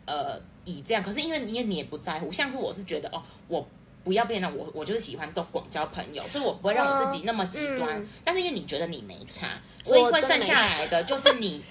[0.06, 1.02] 呃以这样。
[1.02, 3.68] 可是因为因为你也不在乎，像是我是觉得哦，我
[4.02, 8.00] 不要变得我我就是喜欢都广交朋友，所以我不会让我自己那么极端。
[8.00, 9.48] 嗯但是因为你觉得你没差，
[9.84, 11.62] 所以会剩下来的就是你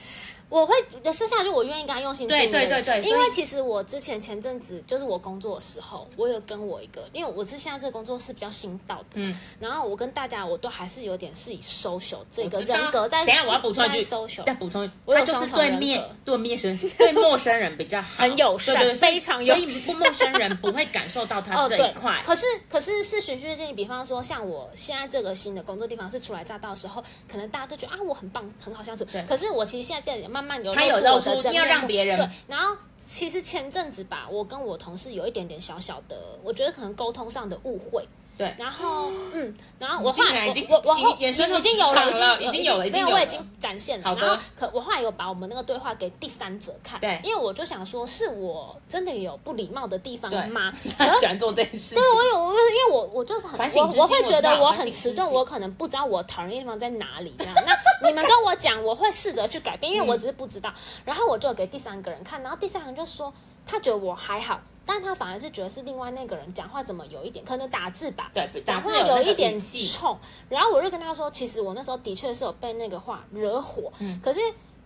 [0.51, 0.75] 我会
[1.11, 2.51] 剩下就我愿意跟他用心经营。
[2.51, 13.25] 对对对对因为其实我之前前阵子就是我工作的时候，我有跟我一个，因为我是现在这个工作是比较新到的，嗯，然后我跟大家我都还是有点是以 social 这个人格在。
[13.25, 22.21] 等一下我要补充一句在 social，再补充我就是对面格对面生对陌生人比较好，很友善对对对非常友所以不陌生人不会感受到他 这一块。
[22.25, 29.05] 可是可是是循序渐进，比方说像我现在这个新的工作地方是初来乍到的时候，可能大家都觉得啊我很棒，很好相处。
[29.05, 32.77] 对可是我其实现在在慢慢有他有露出我露出要让别人对，然后。
[33.03, 38.07] 其实前阵子吧，我跟我同事有一点点小小的，我觉得可能沟通上的误会。
[38.41, 44.03] 对然后嗯，然后我后来已经我我后已经延伸已经有职场了，已经有了已没有，经有了我已经展现了。
[44.03, 50.71] 好的然后可我后来有把我们那个对话给第三者看，对因为我就想说，是我真的有不礼貌的地方吗？
[50.97, 52.17] 他喜欢做这件事情对，。
[52.17, 57.35] 我有，我因为我我就是很，我我会觉得我很迟钝，我可能不知道我讨厌的地方在哪里。
[57.37, 60.73] 这样，那你们跟我讲，我会试着去改变，因为我只是不知道。
[61.05, 63.33] 然后我就给第三个人看，然后第三个人就说
[63.65, 64.59] 他觉得我还好，
[64.93, 70.17] 但他反而是觉得是另外那个人讲话怎么有一点，可能打字吧，对打讲话字有一点冲。
[70.49, 74.39] 然后我就跟他说，其实我那时候的确是有被那个话惹火，嗯可是。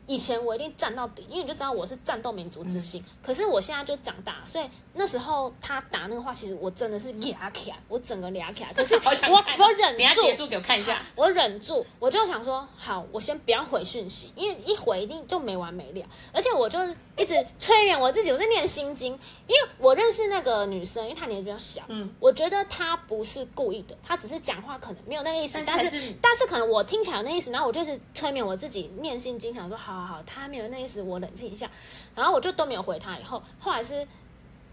[0.08, 3.02] 以前我一定站到底，因为你就知道我是战斗民族之心。
[3.02, 8.72] 嗯可是我现在就长大，所以那时候他打那个话，其实我真的是压起来，我整个压起来。
[8.78, 9.10] 可是我
[9.58, 11.02] 我忍住，等一下结束给我看一下。
[11.16, 16.06] 我忍住，我就想说，好，我先不要回讯息，因为一回一定就没完没了。
[16.32, 19.14] 而且我就是一直催眠我自己，我在念心经，
[19.48, 31.70] 因为我认识那个女生，因为她年纪比较小，嗯，我觉得她不是故意的，她只是讲话可能没有那个意思，但是但是可能我听起来有那意思，然后我就是催眠我自己念心经，想说好好好，她没有那意思，我冷静一下，
[32.16, 34.08] 然后我就都没有回她，以后后来是。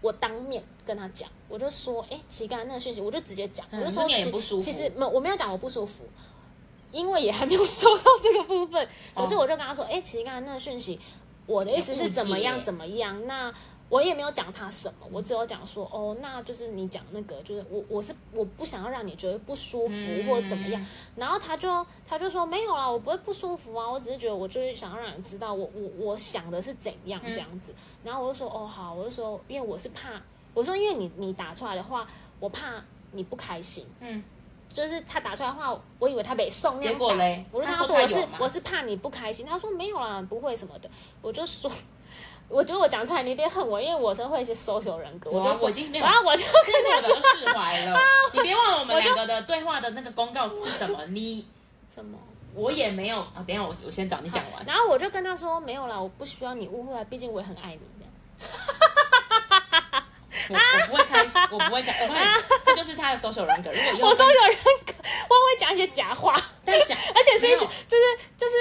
[0.01, 4.05] 我当面跟她讲，我就说，哎、其实刚才那个讯息，我就直接讲，我就说
[4.61, 6.03] 其实没有，我没有讲我不舒服，
[6.91, 8.85] 因为也还没有收到这个部分。
[9.15, 10.99] 可是我就跟他说，哎、其实刚才那个讯息，
[11.45, 13.25] 我的意思是怎么样怎么样。
[13.27, 13.53] 那
[13.89, 20.83] 我也没有讲他什么，我只有讲说，哦，那就是你讲那个，就是我我是我不想要让你觉得不舒服、嗯或者怎么样。
[21.15, 27.71] 然后他就他就说没有啦，我不会不舒服啊，我只是觉得我就是想要让你知道我我我想的是怎样这样子。
[28.03, 30.19] 然后我就说，哦好，我就说，因为我是怕，
[30.55, 32.07] 我说因为你你打出来的话，
[32.39, 33.85] 我怕你不开心。
[33.99, 34.23] 嗯，
[34.73, 40.89] 就是他打出来的话，我以为他北送那样结果嘞我就跟他他说我是我是怕你不开心，他说没有啦，不会什么的。
[41.21, 41.71] 我就说，
[42.49, 47.99] 我觉得我讲出来你有点恨我，因为我真会一些 social 人格，我啊就然后我就跟他说我早就释怀了。
[48.33, 51.05] 你别忘了我们两个的对话的那个公告是什么？
[51.07, 51.47] 你
[51.93, 52.17] 什么。
[52.55, 53.43] 我也没有啊。
[53.47, 54.65] 等一下我我先找你讲完。
[54.65, 58.11] 然后我就跟他说没有啦，我不需要你误会啊，毕竟我也很爱你这样。
[60.49, 62.19] 我我不会开，我不会开，我会，
[62.65, 63.71] 这就是他的 social 人格。
[63.71, 64.93] 如果用我说有人格，
[65.29, 68.03] 我会讲一些假话，但讲， 而且是一些就是
[68.37, 68.53] 就是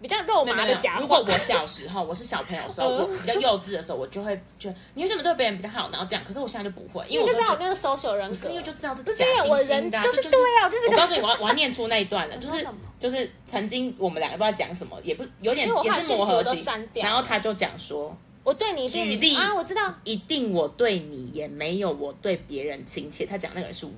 [0.00, 1.00] 比较肉麻的假话。
[1.00, 6.24] 如果我小时候，我是小朋友的时候，嗯我比较幼稚的时候，我就会觉得你为什么对别人比较好，然后这样。
[6.26, 12.66] 可是我现在就不会，因为我就知道我那个 social 人格，是因为就知道这假惺惺的啊，就是对啊就是我告诉你，我要我要念出那一段了，就 是
[12.98, 18.16] 就是曾经我们两个不知道讲什么，也不有点也是磨合期然后他就讲说，
[18.46, 23.26] 我对你一定举例啊，我知道，一定我对你也没有我对别人亲切。
[23.26, 23.90] 他讲那个人是我，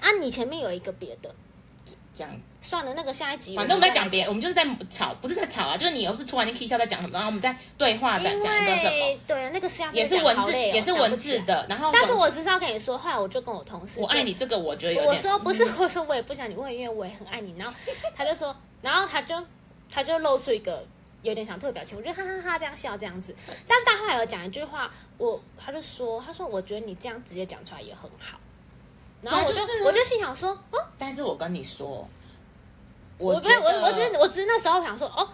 [0.00, 1.34] 啊，你前面有一个别的，
[2.14, 11.40] 讲算了，那个下一集反正我们在讲别，我们就是在吵，不是在吵啊，就是你又是突然间 k 笑在讲什么，然后我们在对话在讲一个什么为，对那个是要也是文字，也是文字。
[11.40, 11.66] 的。
[11.68, 17.52] 然后但是我只是要跟你说，后来我就跟我同事，我爱你这个，我觉得有我，说不是，我说我也不想你问，因为我也很爱你。
[17.58, 17.74] 然后
[18.14, 19.34] 他就说，然后他就
[19.90, 20.86] 他就露出一个
[21.22, 23.34] 有点想吐的表情，我就哈哈哈这样笑这样子。
[23.66, 28.38] 但是他后来有讲一句话，我他就说，他说我觉得你这样直接讲出来也很好。
[29.22, 32.08] 然后我就就是啊我就心想说，哦，但是我跟你说，
[33.18, 35.28] 我不是我我只是我只是那时候想说，哦。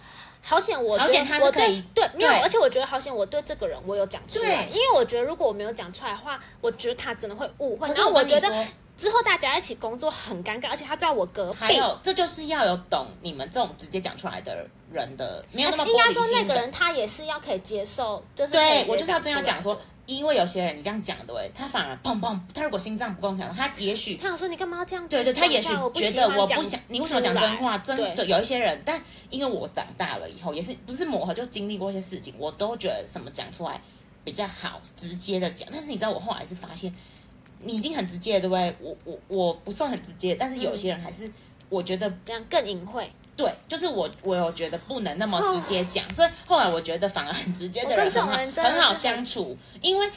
[0.47, 0.85] 好险！
[0.85, 7.89] 我好险他可以对对没有，而且我觉得好险，我对这个人我有讲出来，对因为我觉得如果我没有讲出来的话，我觉得他真的会误会。
[7.89, 8.67] 然后我觉得
[8.97, 16.25] 之后大家一起工作很尴尬，而且他在我隔壁，还有，这就是要有懂你们这种直接讲出来的人的，没有那么玻应该说。
[16.33, 27.79] 那个人他也是要可以接受，就是对我就是要这样讲说，因为有些人你这样讲对，他反而砰砰，他如果心脏不够强，他也许他想说你干嘛要这样子对对，他也许觉得我不想，你为什么讲真话？
[27.79, 33.81] 真的有一些人，但因为我长大了以后，也是不是磨合，就经历过一些事情，我都觉得什么讲出来
[34.23, 35.69] 比较好，直接的讲。
[35.73, 36.95] 但是你知道，我后来是发现，
[37.65, 38.77] 你已经很直接了，对不对？
[38.81, 41.31] 我我我不算很直接，但是有些人还是。
[41.71, 43.11] 我觉得这样更隐晦。
[43.37, 50.09] 对，就是我我有觉得不能那么直接讲，所以后来我觉得反而很直接的人很好相处，因为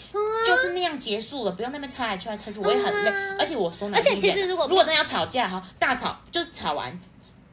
[0.45, 3.11] 就是那样结束了，不用那边猜来猜去，我也很累。
[3.39, 6.99] 而且我说难而且其实如果如果真的要吵架哈，大吵就吵完。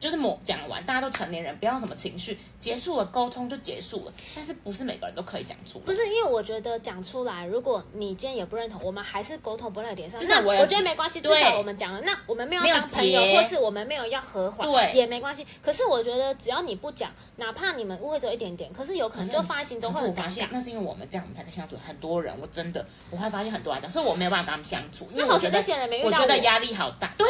[0.05, 4.13] 就是某讲完，大家都成年人，不要什么情绪，结束了沟通就结束了。
[4.35, 5.85] 但是不是每个人都可以讲出来？
[5.85, 10.21] 不是因为我觉得讲出来，如果你今天也不认同，我们还是沟通不到一点上。
[10.21, 15.43] 至少那我觉得没关系，至少我们讲了，那我们没有要当朋友，或是我们没有要和缓，对也没关系。
[15.63, 20.49] 可是我觉得只要你不讲，哪怕你们误会只有一点点，可是有可能就放在心中会发现尬。
[20.51, 21.75] 那是因为我们这样我们才能相处。
[21.83, 27.11] 很多人我真的我会发现很多人讲，所以我没有办法跟他们相处，因为那觉得险那些人没遇到我我觉得压力好大。
[27.17, 27.27] 对，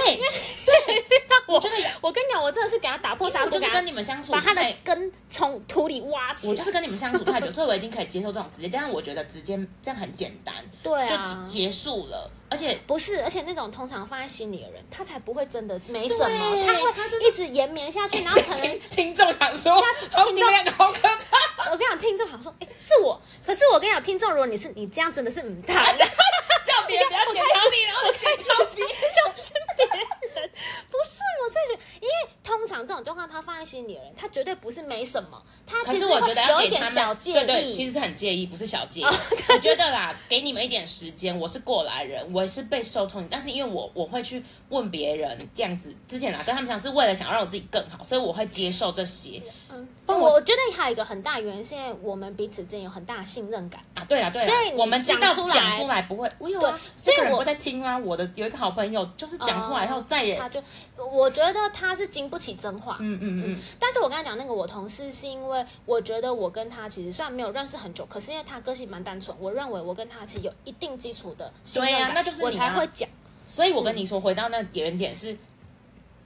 [1.47, 6.51] 我觉得我跟你讲，我真的是给他打破砂锅，就是跟你们相处把他的根从土里挖起来。
[6.51, 10.53] 我就是跟你们相处太久，所以我已经可以接受这种直接，但是我觉得直接这样很简单，
[10.83, 26.05] 对啊，结束了，而且不是，而且那种通常放在心里的人，他才不会真的没什么，对他会一直延绵下去，然后可能听听众想说，次哦，你们两个好可怕，我跟你讲，听众想说，哎、是我，可是我跟你讲，听众，如果你是你这样，真的是唔谈的，
[26.65, 28.81] 叫别人不要检讨你，然后自己装逼。
[29.15, 30.07] 就是别人，
[30.91, 32.13] 不是我真的觉得，因为
[32.43, 39.05] 通常这种状况，他放在心里的人，他绝对不是没什么，他其实是我觉得有一点小介意，对对，其实是很介意，不是小介意。
[39.49, 49.41] 我觉得啦，给你们一点时间，我是过来人，我也是被受痛，但是因为我我会去问别人这样子，之前啦跟他们讲是为了想让我自己更好，所以我会接受这些。
[49.71, 53.81] 嗯我我觉得还有一个很大原因，是因为我们彼此之间有很大的信任感。
[53.95, 57.97] 啊，对啊，对啊，所以我们知道讲出来讲出来不会，我有啊，对所以我这个人不在听啊。
[57.97, 60.61] 我的有一个好朋友，就是讲出来以后再也，他就，
[60.97, 62.97] 我觉得他是经不起真话。
[62.99, 73.07] 嗯嗯嗯，但是我刚才讲那个我同事，是因为我觉得我跟他其实虽然没有认识很久，可是因为他个性蛮单纯，我认为我跟他其实有一定基础的信任感，对啊那就是我才会讲。
[73.45, 75.37] 所以我跟你说，回到那原点是，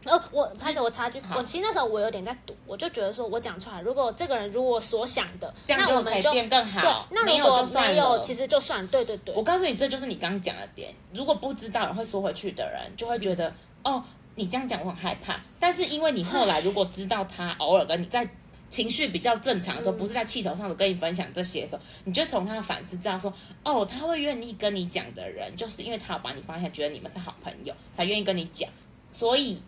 [0.06, 9.44] 哦，我拍始我插句，我其实那时候我有点在赌，我就觉得说我讲出来，如果这个人如我所想的，这样就可那我们就以变更好对，那没有如果就算没有，其实就算，对对对我。
[9.44, 10.94] 告诉你，这就是你刚刚讲的点。
[11.14, 13.54] 如果不知道会缩回去的人，就会觉得
[13.84, 14.04] 哦，
[14.36, 15.40] 你这样讲我很害怕。
[15.60, 18.28] 但是因为你后来如果知道他偶尔跟你在
[18.70, 28.70] 情绪比较正常的时候，不是在气头上的跟你分享这些的时候，你就从他的反思知道说，哦，他会愿意跟你讲的人，就是因为他有把你放下，觉得你们是好朋友，才愿意跟你讲。
[29.12, 29.60] 所以，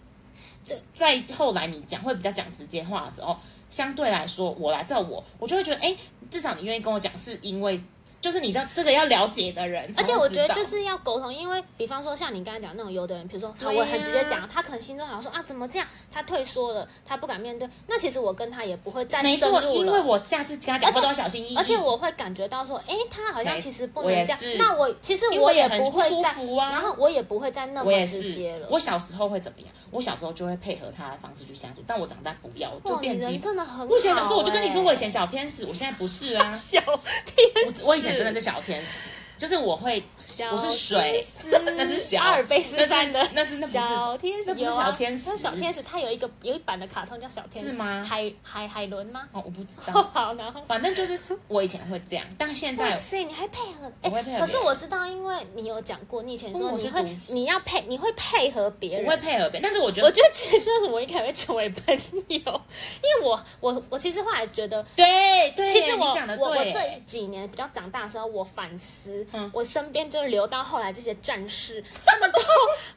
[0.64, 3.36] 这在后来你讲会比较讲直接话的时候，
[3.70, 5.98] 相对来说，我来这我，我就会觉得，哎，
[6.30, 7.82] 至少你愿意跟我讲，是因为
[8.20, 19.74] 就是你知道这个要了解的人，而且我觉得就是要沟通，因为比方说像你刚才讲那种有的人，比如说好，对啊我很直接讲，他可能心中想说啊怎么这样，他退缩了，他不敢面对，那其实我跟他也不会再深入了。
[19.74, 28.68] 因为我下次跟他讲而且话都要小心翼翼，而且我会感觉到说，哎，他好像其实不能这样那我其实我也不会再，服啊然后我也不会再那么直接了。
[28.70, 29.70] 我小时候会怎么样？
[29.92, 33.42] 我小时候就会配合他的方式去相处，但我长大不要，我就哇，你变鸡人。
[33.42, 36.50] 真的很好、我以前老师我就跟你说，我以前欸小天使，我现在不是啊。
[36.54, 36.80] 小
[37.26, 38.42] 天使，我我以前真的是。
[38.42, 39.10] 小天使，
[39.42, 40.04] 就是我会，
[40.52, 41.26] 我是水，
[41.76, 45.30] 那是小阿尔卑斯山的，那是那是那不是小天使，那不是小天使。
[45.32, 48.06] 那小天使，它有一个有一版的卡通叫小天使，是吗？
[48.08, 49.28] 海海海伦吗？
[49.32, 50.62] 哦，我不知道， 好，然后。
[50.68, 53.92] 反正就是我以前会这样，但现在哇塞，你还配合？
[54.04, 59.06] 哎、我会配合可是我知道，因为你有讲过，你以前说你会你要配，你会配合别人。
[59.06, 66.06] 我会配合别人，但是我觉得我觉得这也是为什么我一开始会成为朋友，因为我我我其实后来觉得，对对，其实我
[66.38, 72.40] 我我，这几年比较长大的时候，我反思，嗯我身边就留到后来这些战士， 他们都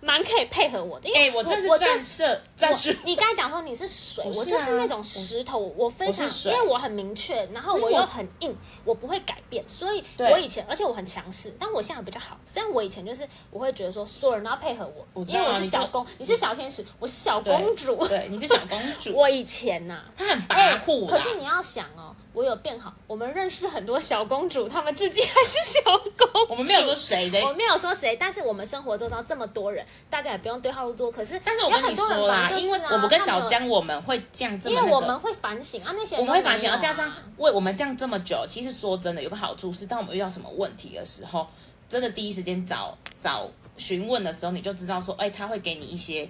[0.00, 1.08] 蛮可以配合我的。
[1.08, 5.58] 因为哎，我这是战士战士我，你刚才讲说你是水，我啊我就是那种石头。
[5.76, 9.64] 我非常因为我很明确，然后我又很硬，我不会改变。
[9.68, 12.38] 所以我以前，而且我很强势，但我现在比较好。
[12.44, 18.06] 虽然我以前就是我会觉得说所有人都要配合我，因为我是小公，你是小天使，我是小公主。
[18.06, 22.92] 对，你是小公主， 我以前呐、他很哎跋扈啦，可是你要想哦，我有变好。
[23.06, 25.80] 我们认识很多小公主，她们至今还是小
[26.18, 26.50] 公主。
[26.50, 31.10] 我们没有说谁的，我没有说谁，但是我们生活周遭这么多人，大家也不用对号入座。
[31.10, 41.46] 可是，但是我跟你说啦，因为我们跟小江我们会这样这么因为我们会反省啊，那些人我们会反省，都没有啊然后加上为我们这样这么久，其实说真的，有个好处是，当我们遇到什么问题的时候，
[41.88, 46.28] 真的第一时间找找询问的时候，你就知道说，哎，他会给你一些，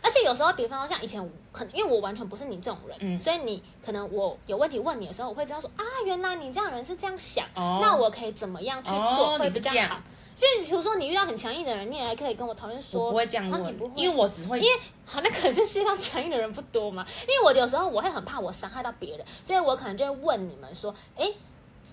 [0.00, 1.20] 而且有时候，比方说像以前，
[1.52, 10.02] 可能因为我完全不是你这种人，嗯所以你可能我有问题问你的时候，我会知道说啊，原来你这样人是这样想，哦那我可以怎么样去哦做会你是这样比较好。
[10.36, 14.70] 所以比如说你遇到很强硬的人，你也还可以跟我讨论说，我不会这样问啊你不会，因为我只会因为
[15.04, 17.06] 好，那可是世界上强硬的人不多嘛。
[17.22, 21.30] 因为我有时候我会很怕我伤害到别人，所以我可能就会问你们说，哎。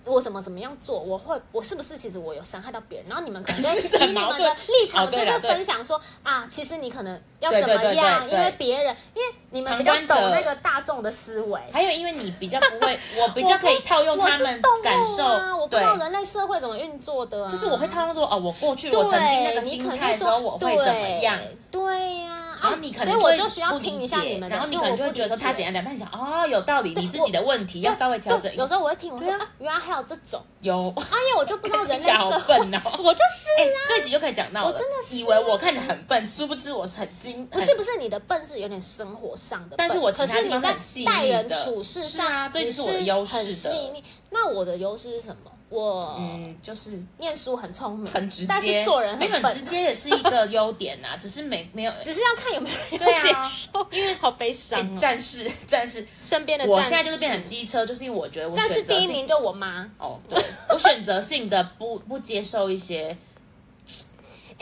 [0.06, 0.98] 我怎么怎么样做？
[0.98, 3.08] 我会，我是不是其实我有伤害到别人？
[3.08, 11.60] 然后你们可能就以你们的立场，就是分享说啊，其实你可能要怎么样，因为别人，因为你们比较懂那个大众的思维。
[11.72, 15.82] 还有因为你比较不会，我比较可以套用他们动物感受，啊，我不知。
[15.82, 17.48] 道人类社会怎么运作的。
[17.48, 21.38] 就是我会套用说，哦，我过去，我曾经那个你心可能就说态时候，我会怎么样？
[21.70, 28.62] 对呀、然后你可能所以我就需要听一下你们的，然后你可能就会觉得说他怎样怎样，但你想哦，有道理，你自己的问题要稍微调整一下。
[28.62, 32.80] 有时候我会听，我说原来还有这种，有，哎呀我就不知道人类 好，笨哦。
[32.98, 34.66] 我就是啊、这集就可以讲到了。
[34.68, 37.46] 我真的是以为我看起来很笨，殊不知我是很精。
[37.46, 44.02] 不是不是你的笨是有点生活上的笨，但是我其他地方可是你在待人处事上，这就是我的优势很的细腻。
[44.30, 45.50] 那我的优势是什么？
[45.70, 48.46] 我嗯，就是念书很聪明，很直接。
[48.48, 51.92] 但是接，做人没很，很直接也是一个优点呐、 只是没没有。
[52.02, 54.96] 只是要看有没有人 接啊受，因为好悲伤。
[54.96, 56.88] 战士，战士，身边的我战士。
[56.90, 63.16] 现在就是变成机车，就是因为我觉得我战士选择第一名就我妈，哦，对我选择性的不不接受一些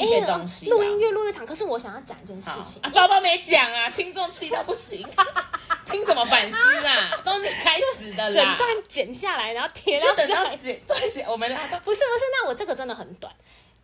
[0.03, 0.71] 一些东西、啊。
[0.71, 1.47] 录音越录越长。
[1.47, 5.07] 可是我想要讲一件事情，啊，包包没讲啊，听众气到不行，
[5.87, 7.11] 听什么反思啊？
[7.25, 10.51] 都是你开始的啦，整段剪下来，然后贴就等到下来。
[10.51, 11.49] 到剪对剪，我们
[11.85, 13.33] 不是不是，那我这个真的很短，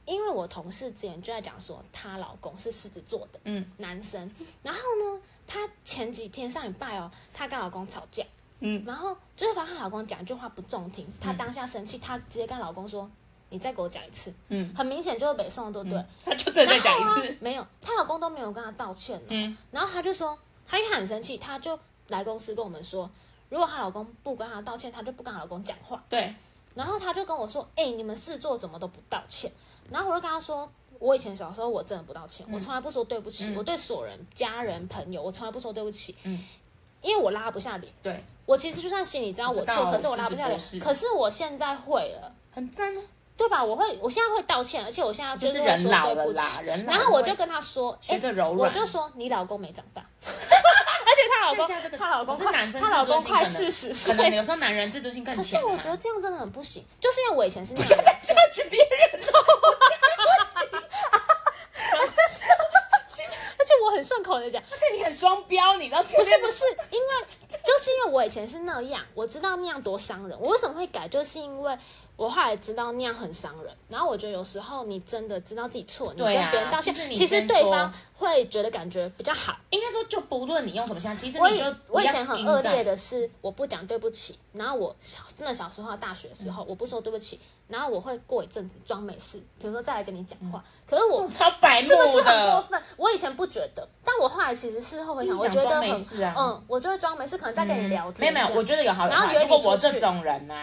[0.04, 4.30] 因为我同事之前就在讲说，她老公是狮子座的，嗯男生。
[4.62, 8.24] 然后呢，她前几天上礼拜哦，她跟老公吵架，
[8.60, 13.08] 嗯然后就是发现她老公讲一句话不中听，她当下生气，她直接跟老公说
[13.50, 16.04] ：“你再给我讲一次。”嗯，很明显就是北宋，对不对？
[16.24, 19.26] 他就真的再讲一次，没有，她老公都没有跟她道歉、呢。
[19.28, 21.78] 嗯，然后她就说，她因为她很生气，她就
[22.08, 23.10] 来公司跟我们说，
[23.48, 26.02] 如果她老公不跟她道歉，她就不跟她老公讲话。
[26.08, 26.34] 对，
[26.74, 29.50] 然后她就跟我说：“哎、你们事做怎么都不道歉？”
[29.90, 36.14] 然后我就跟她说：“我以前小时候我真的不道歉，我从来不说对不起，我对所有人、家人、朋友，我从来不说对不起。
[36.24, 36.44] 嗯，
[37.00, 37.92] 因为我拉不下脸。
[38.02, 42.34] 对，我其实就算心里知道我错，我可是我拉不下脸可是我现在会了。
[42.50, 43.00] 很赞啊，
[43.38, 43.62] 对吧？
[43.64, 50.28] 我会，我现在会道歉，而且我现在就是人老了啦，人老了然后我就跟他说，学哎着柔软我就说你老公没长大， 而
[51.14, 54.36] 且她老公现在这个她老公快可是男生她老公快自尊四心可能可能十岁。
[54.36, 55.46] 有时候男人自尊心更强啊。
[55.46, 59.20] 可是我觉得这样真的很不行，就是因为我以前是那 样的人，下去别人，
[63.58, 67.06] 而且我很顺口的讲，而且你很双标，你知道前面不是不是，因为
[67.62, 70.38] 就是因为我以前是那样，我知道那样多伤人。
[70.40, 71.76] 我为什么会改，就是因为
[72.18, 73.72] 我后来知道那样很伤人。
[73.88, 79.56] 然后我觉得有时候你真的知道自己错，你跟别人道歉，其实对方会觉得感觉比较好。
[79.70, 90.62] 应该说就不论你用什么相，其实我以你就我以前很恶劣的，是，我不讲对不起，然后我小真的小时候大学的时候，我不说对不起，然后我会过一阵子装没事，比如说再来跟你讲话。
[90.86, 92.62] 可是我超白目是不是很过。
[92.62, 92.82] 分？
[92.96, 98.20] 我以前不觉得，但我后来其实事后回想，我觉得很没事啊嗯，我就会装没事，可能在跟你聊天。
[98.32, 99.16] 没有没有，我觉得有好有坏。
[99.16, 100.54] 然后你如果我这种人呢、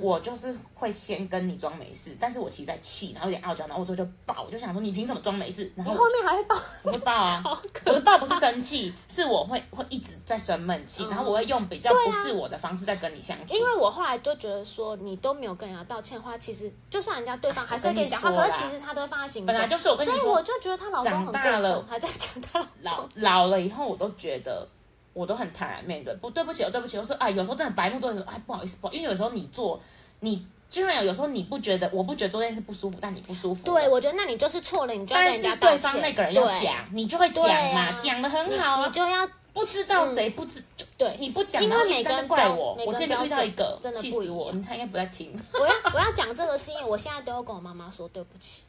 [0.00, 5.70] 我就是会先跟你装没事，但是我其实在气，然后有点傲娇，然后我最后就爆，我就想说你凭什么装没事？
[5.76, 7.42] 然后你后面还会爆，我会爆啊，
[7.86, 13.54] 我的爆不是生气，是我会会一直在生闷气，然后我会用比较不是我的方式在跟你相处。
[13.54, 19.46] 因为我后来就觉得说，你都没有跟人家道歉的话，其实就算人家对方还是会跟你讲话，可是其实他都会放在心中。
[19.46, 23.42] 本来就是我跟你说所以我就觉得她老公很过长大了分，还在讲她老老。
[23.42, 24.66] 老了以后，我都觉得
[25.12, 29.80] 我都很坦然面对，不对不起，我对不起，我说啊，有时候真的白目做的时候，哎，不好意思，不好，因为有时候你做
[30.20, 30.46] 你。
[30.72, 33.66] 就算有有时候你不觉得，我不觉得做这件事不舒服，但你不舒服。
[33.66, 35.76] 对，我觉得那你就是错了，你就要跟人家道歉。
[35.76, 37.44] 对方那个人要讲，你就会讲
[37.74, 42.74] 嘛，啊讲的很好啊你，就要不知道谁不知，就对你不讲，因为每个人标怪我。
[42.86, 45.38] 我这边遇到一个真的气死我，他应该不在听。
[45.52, 48.62] 我要我要讲这个是因为我现在都要跟我妈妈说对不起。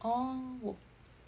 [0.00, 0.74] 哦，我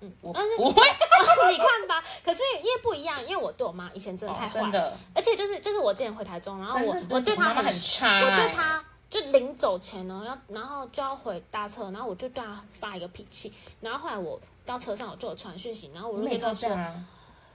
[0.00, 0.38] 嗯我不
[0.72, 0.86] 会，
[1.50, 16.68] 你看吧，可是因为不一样，因为我对我妈以前真的太坏了，哦真的而且就是就是我之前回台中，然后我我对她很差我对欸她就临走前呢，要然后就要回搭车，然后我就对她发一个脾气，然后后来我到车上我就有传讯息，然后我就跟她说。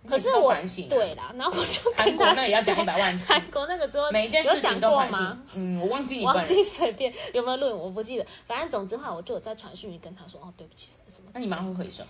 [0.05, 0.53] 可是我
[0.89, 5.61] 对啦，然后我就韩跟她国那也要讲说一百万次韩国那个之后每一件事情有讲都反过吗省？。
[5.61, 6.25] 嗯，我忘记你。
[6.25, 8.25] 忘记随便有没有录影，我不记得。
[8.45, 11.29] 反正总之后来我就有在传讯息跟她说，哦，对不起什么什么。
[11.33, 12.07] 那你妈会回什么？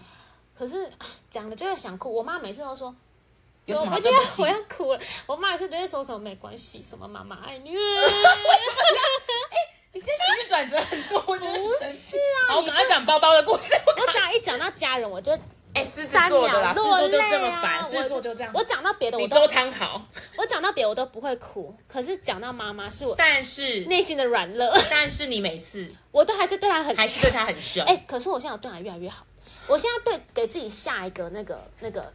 [0.58, 2.96] 可是啊讲了就会想哭，我妈每次都说。
[3.66, 4.46] 有什么我就要我？
[4.46, 5.00] 要哭了。
[5.26, 7.72] 我妈每次都会说什么没关系，什么妈妈爱你。
[9.94, 13.74] 你今天情绪转折很多， 我觉得不生气是啊好，我赶快讲包包的故事。
[13.86, 15.32] 我只要一讲到家人，我就
[15.74, 17.84] 哎，狮子三秒座的啦，狮子落座就泪这么烦，啊！
[17.84, 18.52] 狮子座就这样。
[18.54, 20.02] 我讲到别的，我都汤好，
[20.36, 27.82] 我讲到别的我都不会哭，可是讲到妈妈是我但是内心的软肋，但是你每次我都还是对她很还是对她很凶。
[27.86, 29.26] 哎、可是我现在有对她越来越好。
[29.68, 32.12] 我现在对给自己下一个那个那个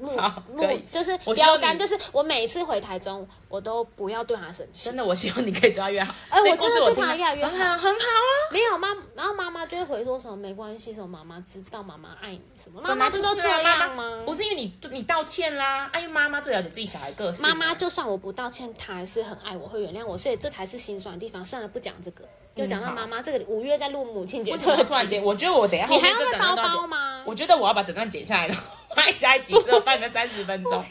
[0.00, 0.12] 目
[0.54, 4.96] 目就是标杆，就是我每一次回台中，我都不要对他生气真。
[4.96, 6.14] 的，我希望你可以对他越好。
[6.30, 8.32] 哎我真的对听了他越来越好很好，很好啊。
[8.52, 14.16] 没有妈，然后妈妈就会回说什么没关系，什么妈妈知道，妈妈爱你什么，妈妈就都这就是啊妈样吗？
[14.18, 17.48] 妈不是因为你你道歉啦，哎，妈妈最了解自己小孩个性啊。
[17.48, 21.44] 妈妈就算我不道歉，她还是很爱我，会原谅我，所以这才是心酸的地方。
[21.44, 22.24] 算了，不讲这个，
[22.58, 25.22] 就讲到妈妈这个五月在录母亲节为什么突然间？
[25.22, 26.76] 我觉得我等一下后面这整段都要剪。
[26.78, 27.22] 包吗？
[27.24, 28.62] 我觉得我要把整段剪下来，然后
[28.96, 30.84] 拍下一集之后放个三十分钟。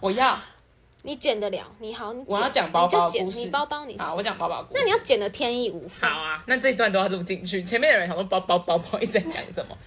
[0.00, 0.38] 我要，
[1.02, 1.64] 你剪得了？
[1.78, 3.38] 你好，你我要讲包包故事。
[3.40, 4.80] 你包包你好，我讲包包故事。
[4.80, 6.08] 那你要剪的天衣无缝。
[6.10, 7.62] 好啊，那这一段都要录进去。
[7.62, 9.78] 前面的人想说包包包包 一直在讲什么？